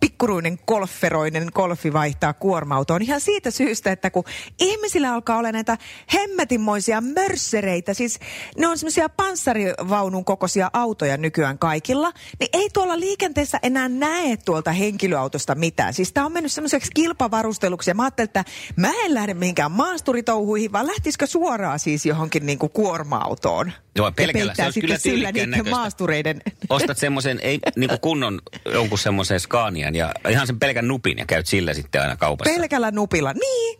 pikkuruinen 0.00 0.58
golferoinen 0.66 1.48
golfi 1.54 1.92
vaihtaa 1.92 2.32
kuorma-autoon 2.32 3.02
ihan 3.02 3.20
siitä 3.20 3.50
syystä, 3.50 3.92
että 3.92 4.10
kun 4.10 4.24
ihmisillä 4.58 5.14
alkaa 5.14 5.38
olla 5.38 5.52
näitä 5.52 5.78
hemmetinmoisia 6.14 7.00
mörssereitä, 7.00 7.94
siis 7.94 8.18
ne 8.58 8.66
on 8.66 8.78
semmoisia 8.78 9.08
panssarivaunun 9.08 10.24
kokoisia 10.24 10.70
autoja 10.72 11.16
nykyään 11.16 11.58
kaikilla, 11.58 12.12
niin 12.40 12.48
ei 12.52 12.68
tuolla 12.72 13.00
liikenteessä 13.00 13.58
enää 13.62 13.88
näe 13.88 14.36
tuolta 14.36 14.72
henkilöautosta 14.72 15.54
mitään. 15.54 15.94
Siis 15.94 16.12
tää 16.12 16.26
on 16.26 16.32
mennyt 16.32 16.52
semmoiseksi 16.52 16.90
kilpavarusteluksi 16.94 17.90
ja 17.90 17.94
mä 17.94 18.02
ajattelin, 18.02 18.28
että 18.28 18.44
mä 18.76 18.90
en 19.04 19.14
lähde 19.14 19.34
mihinkään 19.34 19.72
maasturitouhuihin, 19.72 20.72
vaan 20.72 20.86
lähtisikö 20.86 21.26
suoraan 21.26 21.78
siis 21.78 22.06
johonkin 22.06 22.46
niinku 22.46 22.68
kuorma-autoon. 22.68 23.72
Joo, 23.96 24.12
pelkällä. 24.12 24.54
Se 24.54 24.64
olisi 24.64 24.80
kyllä 24.80 24.98
sillä 24.98 25.32
niiden 25.32 25.50
näköistä. 25.50 25.70
maastureiden. 25.70 26.42
Ostat 26.68 26.98
semmoisen, 26.98 27.38
ei 27.42 27.58
niinku 27.76 27.98
kunnon 27.98 28.40
jonkun 28.72 28.98
semmoisen 28.98 29.40
Scanian 29.40 29.94
ja 29.94 30.12
ihan 30.28 30.46
sen 30.46 30.58
pelkän 30.58 30.88
nupin 30.88 31.18
ja 31.18 31.26
käyt 31.26 31.46
sillä 31.46 31.74
sitten 31.74 32.00
aina 32.02 32.16
kaupassa. 32.16 32.54
Pelkällä 32.54 32.90
nupilla. 32.90 33.32
Niin. 33.32 33.78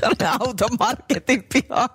Tällainen 0.00 0.40
automarketin 0.40 1.44
piha. 1.52 1.88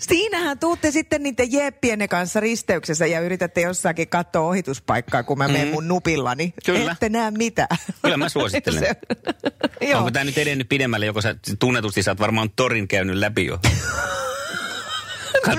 Siinähän 0.00 0.58
tuutte 0.58 0.90
sitten 0.90 1.22
niiden 1.22 1.52
jeppienne 1.52 2.08
kanssa 2.08 2.40
risteyksessä 2.40 3.06
ja 3.06 3.20
yritätte 3.20 3.60
jossakin 3.60 4.08
katsoa 4.08 4.42
ohituspaikkaa, 4.48 5.22
kun 5.22 5.38
mä 5.38 5.48
menen 5.48 5.68
mun 5.68 5.88
nupillani. 5.88 6.54
Kyllä. 6.64 6.92
Ette 6.92 7.08
näe 7.08 7.30
mitään. 7.30 7.78
Kyllä 8.02 8.16
mä 8.16 8.28
suosittelen. 8.28 8.80
Se-. 8.80 9.94
Onko 9.94 10.10
tämä 10.10 10.24
nyt 10.24 10.38
edennyt 10.38 10.68
pidemmälle, 10.68 11.06
joko 11.06 11.20
sä 11.20 11.34
tunnetusti 11.58 12.02
sä 12.02 12.10
oot 12.10 12.20
varmaan 12.20 12.50
torin 12.56 12.88
käynyt 12.88 13.16
läpi 13.16 13.46
jo? 13.46 13.58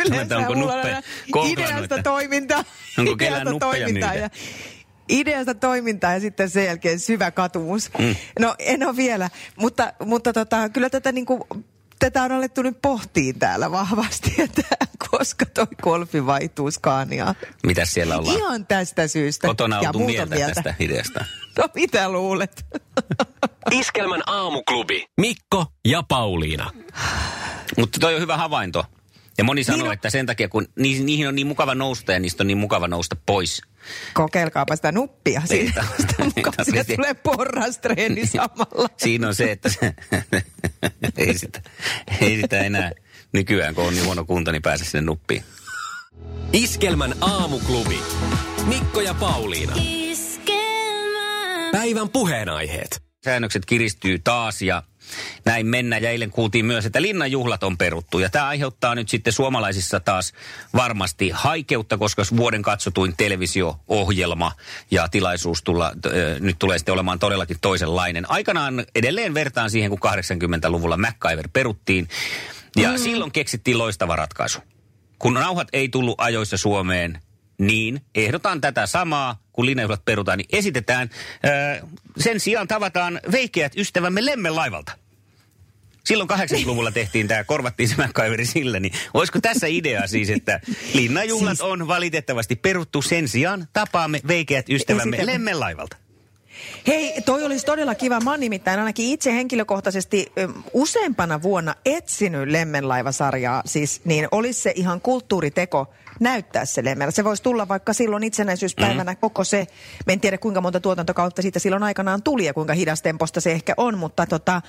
Yleensä 0.07 0.37
onko 0.37 0.53
nuppeja 0.53 1.01
kohdannut, 1.31 1.59
Ideasta 1.59 2.03
toimintaa. 2.03 2.57
Onko 2.97 3.11
Ideasta 3.11 3.17
kellään 3.17 3.47
nuppeja 3.47 3.85
toimintaa 3.85 4.13
ja 4.13 4.29
Ideasta 5.09 5.53
toimintaa 5.53 6.13
ja 6.13 6.19
sitten 6.19 6.49
sen 6.49 6.65
jälkeen 6.65 6.99
syvä 6.99 7.31
katumus. 7.31 7.91
Mm. 7.99 8.15
No 8.39 8.55
en 8.59 8.87
ole 8.87 8.95
vielä, 8.95 9.29
mutta, 9.55 9.93
mutta 10.05 10.33
tota, 10.33 10.69
kyllä 10.69 10.89
tätä 10.89 11.11
niinku, 11.11 11.47
tätä 11.99 12.23
on 12.23 12.31
alettu 12.31 12.61
nyt 12.61 12.81
pohtiin 12.81 13.39
täällä 13.39 13.71
vahvasti, 13.71 14.35
että 14.43 14.63
koska 15.11 15.45
toi 15.45 15.67
golfi 15.83 16.25
vaihtuu 16.25 16.71
Scaniaan. 16.71 17.35
Mitäs 17.63 17.93
siellä 17.93 18.17
ollaan? 18.17 18.37
Ihan 18.37 18.65
tästä 18.65 19.07
syystä. 19.07 19.47
Kotona 19.47 19.81
ja 19.81 19.89
oltu 19.89 19.99
muuta 19.99 20.25
mieltä 20.25 20.53
tästä 20.53 20.75
ideasta. 20.79 21.25
No 21.57 21.69
mitä 21.75 22.09
luulet? 22.09 22.65
Iskelmän 23.71 24.21
aamuklubi. 24.25 25.05
Mikko 25.17 25.65
ja 25.87 26.03
Pauliina. 26.03 26.71
Mutta 27.77 27.99
toi 27.99 28.15
on 28.15 28.21
hyvä 28.21 28.37
havainto. 28.37 28.85
Ja 29.39 29.43
moni 29.43 29.63
sanoo, 29.63 29.83
Niin 29.87 29.93
että 29.93 30.09
sen 30.09 30.25
takia, 30.25 30.49
kun 30.49 30.67
ni- 30.75 30.99
niihin 30.99 31.27
on 31.27 31.35
niin 31.35 31.47
mukava 31.47 31.75
nousta 31.75 32.11
ja 32.13 32.19
niistä 32.19 32.43
on 32.43 32.47
niin 32.47 32.57
mukava 32.57 32.87
nousta 32.87 33.15
pois. 33.25 33.61
Kokeilkaapa 34.13 34.75
sitä 34.75 34.91
nuppia. 34.91 35.41
Siinä, 35.45 35.63
Ei 35.63 35.71
ta- 35.71 36.01
sitä 36.01 36.13
ei 36.23 36.25
mukaan 36.25 36.53
tarvitse. 36.57 36.71
siitä 36.83 36.95
tulee 36.95 37.13
porrastreeni 37.13 38.25
samalla. 38.27 38.89
Siinä 38.97 39.27
on 39.27 39.35
se, 39.35 39.51
että 39.51 39.69
se, 39.69 39.93
ei, 41.17 41.37
sitä, 41.37 41.61
ei 42.21 42.41
sitä 42.41 42.59
enää 42.59 42.91
nykyään, 43.33 43.75
kun 43.75 43.83
on 43.87 43.93
niin 43.93 44.05
huono 44.05 44.25
kunto, 44.25 44.51
niin 44.51 44.61
pääse 44.61 44.85
sinne 44.85 45.01
nuppiin. 45.01 45.43
Iskelmän 46.53 47.15
aamuklubi. 47.21 47.99
Mikko 48.65 49.01
ja 49.01 49.13
Pauliina. 49.13 49.75
Päivän 51.71 52.09
puheenaiheet. 52.09 53.01
Säännökset 53.25 53.65
kiristyy 53.65 54.19
taas 54.19 54.61
ja 54.61 54.83
näin 55.45 55.67
mennään. 55.67 56.03
Ja 56.03 56.09
eilen 56.09 56.29
kuultiin 56.29 56.65
myös, 56.65 56.85
että 56.85 57.01
linnanjuhlat 57.01 57.63
on 57.63 57.77
peruttu. 57.77 58.19
Ja 58.19 58.29
tämä 58.29 58.47
aiheuttaa 58.47 58.95
nyt 58.95 59.09
sitten 59.09 59.33
suomalaisissa 59.33 59.99
taas 59.99 60.33
varmasti 60.75 61.29
haikeutta, 61.33 61.97
koska 61.97 62.23
vuoden 62.37 62.61
katsotuin 62.61 63.13
televisio-ohjelma 63.17 64.51
ja 64.91 65.07
tilaisuus 65.07 65.63
tulla, 65.63 65.91
ö, 66.05 66.37
nyt 66.39 66.59
tulee 66.59 66.77
sitten 66.77 66.93
olemaan 66.93 67.19
todellakin 67.19 67.57
toisenlainen. 67.61 68.31
Aikanaan 68.31 68.85
edelleen 68.95 69.33
vertaan 69.33 69.69
siihen, 69.69 69.89
kun 69.89 69.99
80-luvulla 69.99 70.97
MacGyver 70.97 71.49
peruttiin. 71.53 72.07
Ja 72.75 72.91
mm. 72.91 72.97
silloin 72.97 73.31
keksittiin 73.31 73.77
loistava 73.77 74.15
ratkaisu. 74.15 74.59
Kun 75.19 75.33
nauhat 75.33 75.67
ei 75.73 75.89
tullut 75.89 76.15
ajoissa 76.17 76.57
Suomeen, 76.57 77.21
niin 77.59 78.01
ehdotan 78.15 78.61
tätä 78.61 78.85
samaa, 78.85 79.39
kun 79.53 79.65
linjajuhlat 79.65 80.05
perutaan, 80.05 80.37
niin 80.37 80.49
esitetään, 80.51 81.09
ö, 81.81 81.85
sen 82.17 82.39
sijaan 82.39 82.67
tavataan 82.67 83.21
veikeät 83.31 83.73
ystävämme 83.77 84.25
Lemmenlaivalta. 84.25 84.91
Silloin 86.05 86.29
80-luvulla 86.29 86.91
tehtiin 86.91 87.27
tämä, 87.27 87.43
korvattiin 87.43 87.89
se 87.89 87.95
MacGyveri 87.97 88.45
sillä, 88.45 88.79
niin 88.79 88.93
olisiko 89.13 89.39
tässä 89.41 89.67
idea 89.67 90.07
siis, 90.07 90.29
että 90.29 90.59
linnanjuhlat 90.93 91.57
Siis- 91.57 91.61
on 91.61 91.87
valitettavasti 91.87 92.55
peruttu 92.55 93.01
sen 93.01 93.27
sijaan, 93.27 93.67
tapaamme 93.73 94.21
veikeät 94.27 94.69
ystävämme 94.69 95.17
Esitämme. 95.17 95.33
Lemmenlaivalta. 95.33 95.97
Hei, 96.87 97.21
toi 97.21 97.43
olisi 97.43 97.65
todella 97.65 97.95
kiva. 97.95 98.19
Mä 98.19 98.31
oon 98.31 98.39
nimittäin 98.39 98.79
ainakin 98.79 99.05
itse 99.05 99.33
henkilökohtaisesti 99.33 100.31
useampana 100.73 101.41
vuonna 101.41 101.75
etsinyt 101.85 102.49
Lemmenlaivasarjaa. 102.49 103.61
Siis 103.65 104.01
niin 104.05 104.27
olisi 104.31 104.61
se 104.61 104.73
ihan 104.75 105.01
kulttuuriteko 105.01 105.93
näyttää 106.19 106.65
se 106.65 106.83
Lemmen. 106.83 107.11
Se 107.11 107.23
voisi 107.23 107.43
tulla 107.43 107.67
vaikka 107.67 107.93
silloin 107.93 108.23
itsenäisyyspäivänä 108.23 109.11
mm. 109.11 109.17
koko 109.17 109.43
se. 109.43 109.67
Mä 110.05 110.13
en 110.13 110.19
tiedä 110.19 110.37
kuinka 110.37 110.61
monta 110.61 110.79
tuotantokautta 110.79 111.41
siitä 111.41 111.59
silloin 111.59 111.83
aikanaan 111.83 112.23
tuli 112.23 112.45
ja 112.45 112.53
kuinka 112.53 112.73
hidastemposta 112.73 113.41
se 113.41 113.51
ehkä 113.51 113.73
on, 113.77 113.97
mutta 113.97 114.25
tota, 114.25 114.61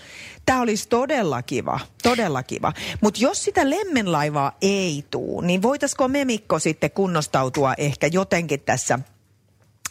tämä 0.47 0.61
olisi 0.61 0.89
todella 0.89 1.43
kiva. 1.43 1.81
Todella 2.03 2.43
kiva. 2.43 2.73
Mutta 3.01 3.21
jos 3.23 3.45
sitä 3.45 3.71
Lemmenlaivaa 3.71 4.57
ei 4.63 5.05
tuu, 5.11 5.41
niin 5.41 5.63
voitaisiko 5.63 6.09
me 6.09 6.25
Mikko 6.25 6.59
sitten 6.59 6.91
kunnostautua 6.91 7.75
ehkä 7.79 8.07
jotenkin 8.07 8.61
tässä 8.61 8.99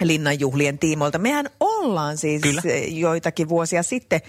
linnanjuhlien 0.01 0.79
tiimoilta. 0.79 1.17
Mehän 1.17 1.49
ollaan 1.79 2.17
siis 2.17 2.41
Kyllä. 2.41 2.61
eh, 2.65 2.93
joitakin 2.93 3.49
vuosia 3.49 3.83
sitten 3.83 4.21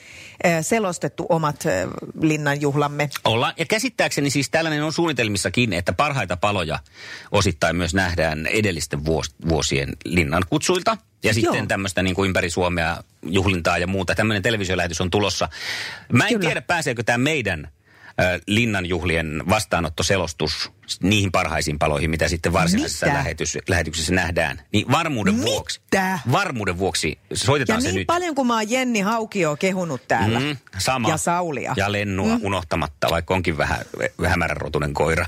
eh, 0.44 0.64
selostettu 0.64 1.26
omat 1.28 1.66
eh, 1.66 1.88
linnanjuhlamme. 2.20 3.10
Ollaan, 3.24 3.54
ja 3.58 3.66
käsittääkseni 3.66 4.30
siis 4.30 4.50
tällainen 4.50 4.84
on 4.84 4.92
suunnitelmissakin, 4.92 5.72
että 5.72 5.92
parhaita 5.92 6.36
paloja 6.36 6.78
osittain 7.32 7.76
myös 7.76 7.94
nähdään 7.94 8.46
edellisten 8.46 9.04
vuos, 9.04 9.34
vuosien 9.48 9.92
linnan 10.04 10.42
kutsuilta. 10.50 10.96
Ja 11.22 11.34
sitten 11.34 11.54
Joo. 11.54 11.66
tämmöistä 11.66 12.02
niin 12.02 12.14
kuin 12.14 12.26
ympäri 12.26 12.50
Suomea 12.50 12.96
juhlintaa 13.26 13.78
ja 13.78 13.86
muuta. 13.86 14.14
Tämmöinen 14.14 14.42
televisiolähetys 14.42 15.00
on 15.00 15.10
tulossa. 15.10 15.48
Mä 16.12 16.24
en 16.24 16.28
Kyllä. 16.28 16.40
tiedä, 16.40 16.62
pääseekö 16.62 17.02
tämä 17.02 17.18
meidän 17.18 17.68
linnanjuhlien 18.46 19.42
vastaanottoselostus 19.48 20.70
niihin 21.02 21.32
parhaisiin 21.32 21.78
paloihin, 21.78 22.10
mitä 22.10 22.28
sitten 22.28 22.52
varsinaisessa 22.52 23.06
Mitä? 23.06 23.18
lähetys, 23.18 23.58
lähetyksessä 23.68 24.14
nähdään. 24.14 24.60
Niin 24.72 24.90
varmuuden 24.90 25.34
Mitä? 25.34 25.46
vuoksi. 25.46 25.80
Varmuuden 26.32 26.78
vuoksi 26.78 27.18
Ja 27.30 27.36
soitetaan 27.36 27.82
se 27.82 27.88
niin 27.88 27.96
nyt. 27.96 28.06
paljon 28.06 28.34
kuin 28.34 28.46
mä 28.46 28.54
oon 28.54 28.70
Jenni 28.70 29.00
Haukio 29.00 29.56
kehunut 29.56 30.08
täällä. 30.08 30.40
Mm, 30.40 30.56
sama. 30.78 31.08
Ja 31.08 31.16
Saulia. 31.16 31.74
Ja 31.76 31.92
lennua 31.92 32.38
mm. 32.38 32.44
unohtamatta, 32.44 33.08
vaikka 33.10 33.34
onkin 33.34 33.58
vähän 33.58 33.84
hämäränrotunen 34.26 34.94
koira. 34.94 35.26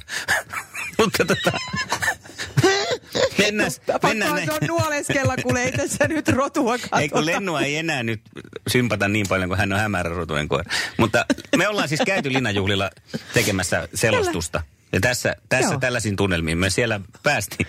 Mutta 0.98 1.24
tota... 1.24 1.52
mennään, 3.38 3.70
mennään 4.02 4.34
näin. 4.34 4.46
se 4.46 4.52
on 4.52 4.68
nuoleskella, 4.68 5.36
kun 5.42 5.56
ei 5.56 5.72
tässä 5.72 6.08
nyt 6.08 6.28
rotua 6.28 6.72
katsota. 6.72 7.00
Ei 7.00 7.08
kun 7.08 7.26
Lennua 7.26 7.60
ei 7.60 7.76
enää 7.76 8.02
nyt 8.02 8.20
sympata 8.68 9.08
niin 9.08 9.26
paljon, 9.28 9.48
kuin 9.48 9.58
hän 9.58 9.72
on 9.72 9.78
hämäränrotunen 9.78 10.48
koira. 10.48 10.70
Mutta 10.96 11.26
me 11.56 11.68
ollaan 11.68 11.88
siis 11.88 12.00
käyty 12.06 12.32
linnanjuhlilla 12.32 12.90
tekemässä 13.34 13.88
selostusta. 13.94 14.62
Ja 14.92 15.00
tässä, 15.00 15.36
tässä 15.48 15.72
Joo. 15.72 15.80
tällaisiin 15.80 16.16
tunnelmiin 16.16 16.58
me 16.58 16.70
siellä 16.70 17.00
päästiin. 17.22 17.68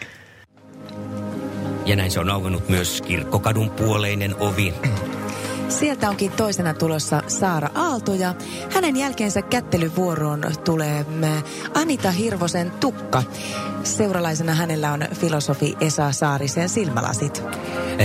Ja 1.85 1.95
näin 1.95 2.11
se 2.11 2.19
on 2.19 2.29
auennut 2.29 2.69
myös 2.69 3.01
kirkkokadun 3.01 3.69
puoleinen 3.69 4.35
ovi. 4.35 4.73
Sieltä 5.79 6.09
onkin 6.09 6.31
toisena 6.31 6.73
tulossa 6.73 7.21
Saara 7.27 7.69
Aalto 7.75 8.13
ja 8.13 8.35
hänen 8.73 8.95
jälkeensä 8.95 9.41
kättelyvuoroon 9.41 10.43
tulee 10.65 11.05
Anita 11.73 12.11
Hirvosen 12.11 12.71
tukka. 12.71 13.23
Seuralaisena 13.83 14.53
hänellä 14.53 14.91
on 14.91 15.01
filosofi 15.13 15.77
Esa 15.81 16.11
Saarisen 16.11 16.69
silmälasit. 16.69 17.43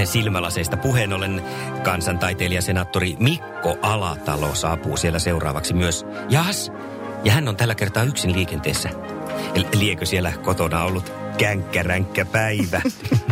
Silmälaseista 0.04 0.76
puheen 0.76 1.12
ollen 1.12 1.42
kansantaiteilija 1.85 2.62
senaattori 2.62 3.16
Mikko 3.18 3.76
Alatalo 3.83 4.54
saapuu 4.54 4.96
siellä 4.96 5.18
seuraavaksi 5.18 5.74
myös. 5.74 6.07
Jas, 6.28 6.72
ja 7.24 7.33
hän 7.33 7.48
on 7.48 7.57
tällä 7.57 7.74
kertaa 7.74 8.02
yksin 8.02 8.33
liikenteessä. 8.33 8.90
Liekö 9.74 10.07
siellä 10.07 10.33
kotona 10.42 10.85
ollut 10.85 11.17
känkkäränkkä 11.38 12.24
päivä? 12.24 12.81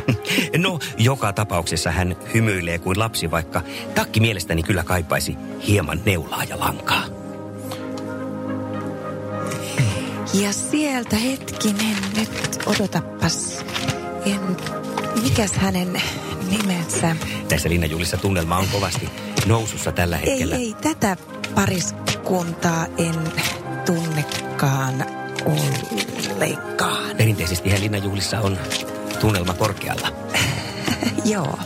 no, 0.57 0.79
joka 0.99 1.33
tapauksessa 1.33 1.91
hän 1.91 2.17
hymyilee 2.35 2.79
kuin 2.79 2.99
lapsi, 2.99 3.31
vaikka 3.31 3.63
takki 3.95 4.21
mielestäni 4.21 4.63
kyllä 4.63 4.85
kaipaisi 4.85 5.37
hieman 5.67 6.01
neulaa 6.05 6.45
ja 6.45 6.59
lankaa. 6.61 7.05
Ja 10.35 10.53
sieltä 10.53 11.17
hetkinen 11.17 11.97
nyt, 12.17 12.59
odotapas. 12.67 13.65
En, 14.27 14.41
mikäs 15.23 15.53
hänen 15.53 16.03
nimensä? 16.51 17.17
Tässä 17.49 17.69
Linnanjuhlissa 17.69 18.17
tunnelma 18.17 18.57
on 18.59 18.67
kovasti 18.73 19.09
nousussa 19.47 19.93
tällä 19.93 20.19
Ei, 20.19 20.31
hetkellä. 20.31 20.57
ei, 20.57 20.75
tätä 20.83 21.17
pariskuntaa 21.55 22.87
en 22.99 23.15
tunnekaan 23.87 25.16
ollenkaan. 25.47 27.17
Perinteisesti 27.17 27.81
Linnanjuhlissa 27.81 28.41
on 28.41 28.59
tunnelma 29.21 29.55
korkealla. 29.55 30.09
Joo. 31.33 31.59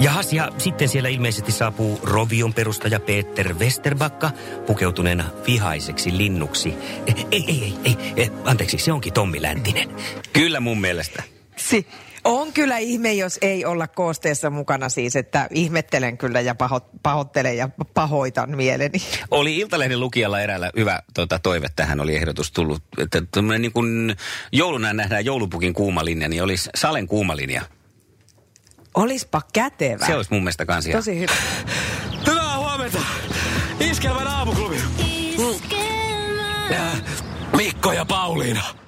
Jahas, 0.00 0.32
ja 0.32 0.52
sitten 0.58 0.88
siellä 0.88 1.08
ilmeisesti 1.08 1.52
saapuu 1.52 2.00
Rovion 2.02 2.54
perustaja 2.54 3.00
Peter 3.00 3.54
Westerbakka 3.54 4.30
pukeutuneena 4.66 5.24
vihaiseksi 5.46 6.16
linnuksi. 6.16 6.74
Ei, 7.06 7.26
ei, 7.30 7.44
ei, 7.48 7.74
ei, 7.84 7.96
ei, 8.16 8.30
anteeksi, 8.44 8.78
se 8.78 8.92
onkin 8.92 9.12
Tommi 9.12 9.42
Läntinen. 9.42 9.88
Kyllä 10.32 10.60
mun 10.60 10.80
mielestä. 10.80 11.22
Si- 11.56 11.86
on 12.24 12.52
kyllä 12.52 12.78
ihme, 12.78 13.12
jos 13.12 13.38
ei 13.42 13.64
olla 13.64 13.86
koosteessa 13.88 14.50
mukana 14.50 14.88
siis, 14.88 15.16
että 15.16 15.48
ihmettelen 15.50 16.18
kyllä 16.18 16.40
ja 16.40 16.54
paho- 16.54 16.90
pahoittelen 17.02 17.56
ja 17.56 17.68
pahoitan 17.94 18.56
mieleni. 18.56 18.98
Oli 19.30 19.56
Iltalehden 19.56 20.00
lukijalla 20.00 20.40
eräällä 20.40 20.70
hyvä 20.76 21.02
tota, 21.14 21.38
toive, 21.38 21.66
tähän 21.76 22.00
oli 22.00 22.16
ehdotus 22.16 22.52
tullut, 22.52 22.82
että 22.98 23.22
niin 23.58 23.72
kuin 23.72 24.16
jouluna 24.52 24.92
nähdään 24.92 25.24
joulupukin 25.24 25.74
kuumalinja, 25.74 26.28
niin 26.28 26.42
olisi 26.42 26.70
Salen 26.74 27.06
kuumalinja. 27.06 27.62
Olispa 28.94 29.42
kätevä. 29.52 30.06
Se 30.06 30.14
olisi 30.14 30.32
mun 30.32 30.42
mielestä 30.42 30.66
kans 30.66 30.86
ihan. 30.86 30.98
Tosi 30.98 31.18
hyvä. 31.18 31.32
Hyvää 32.30 32.58
huomenta! 32.58 32.98
Iskelmän 33.80 34.26
aamuklubi. 34.26 34.76
Äh, 36.72 37.02
Mikko 37.56 37.92
ja 37.92 38.04
Pauliina. 38.04 38.87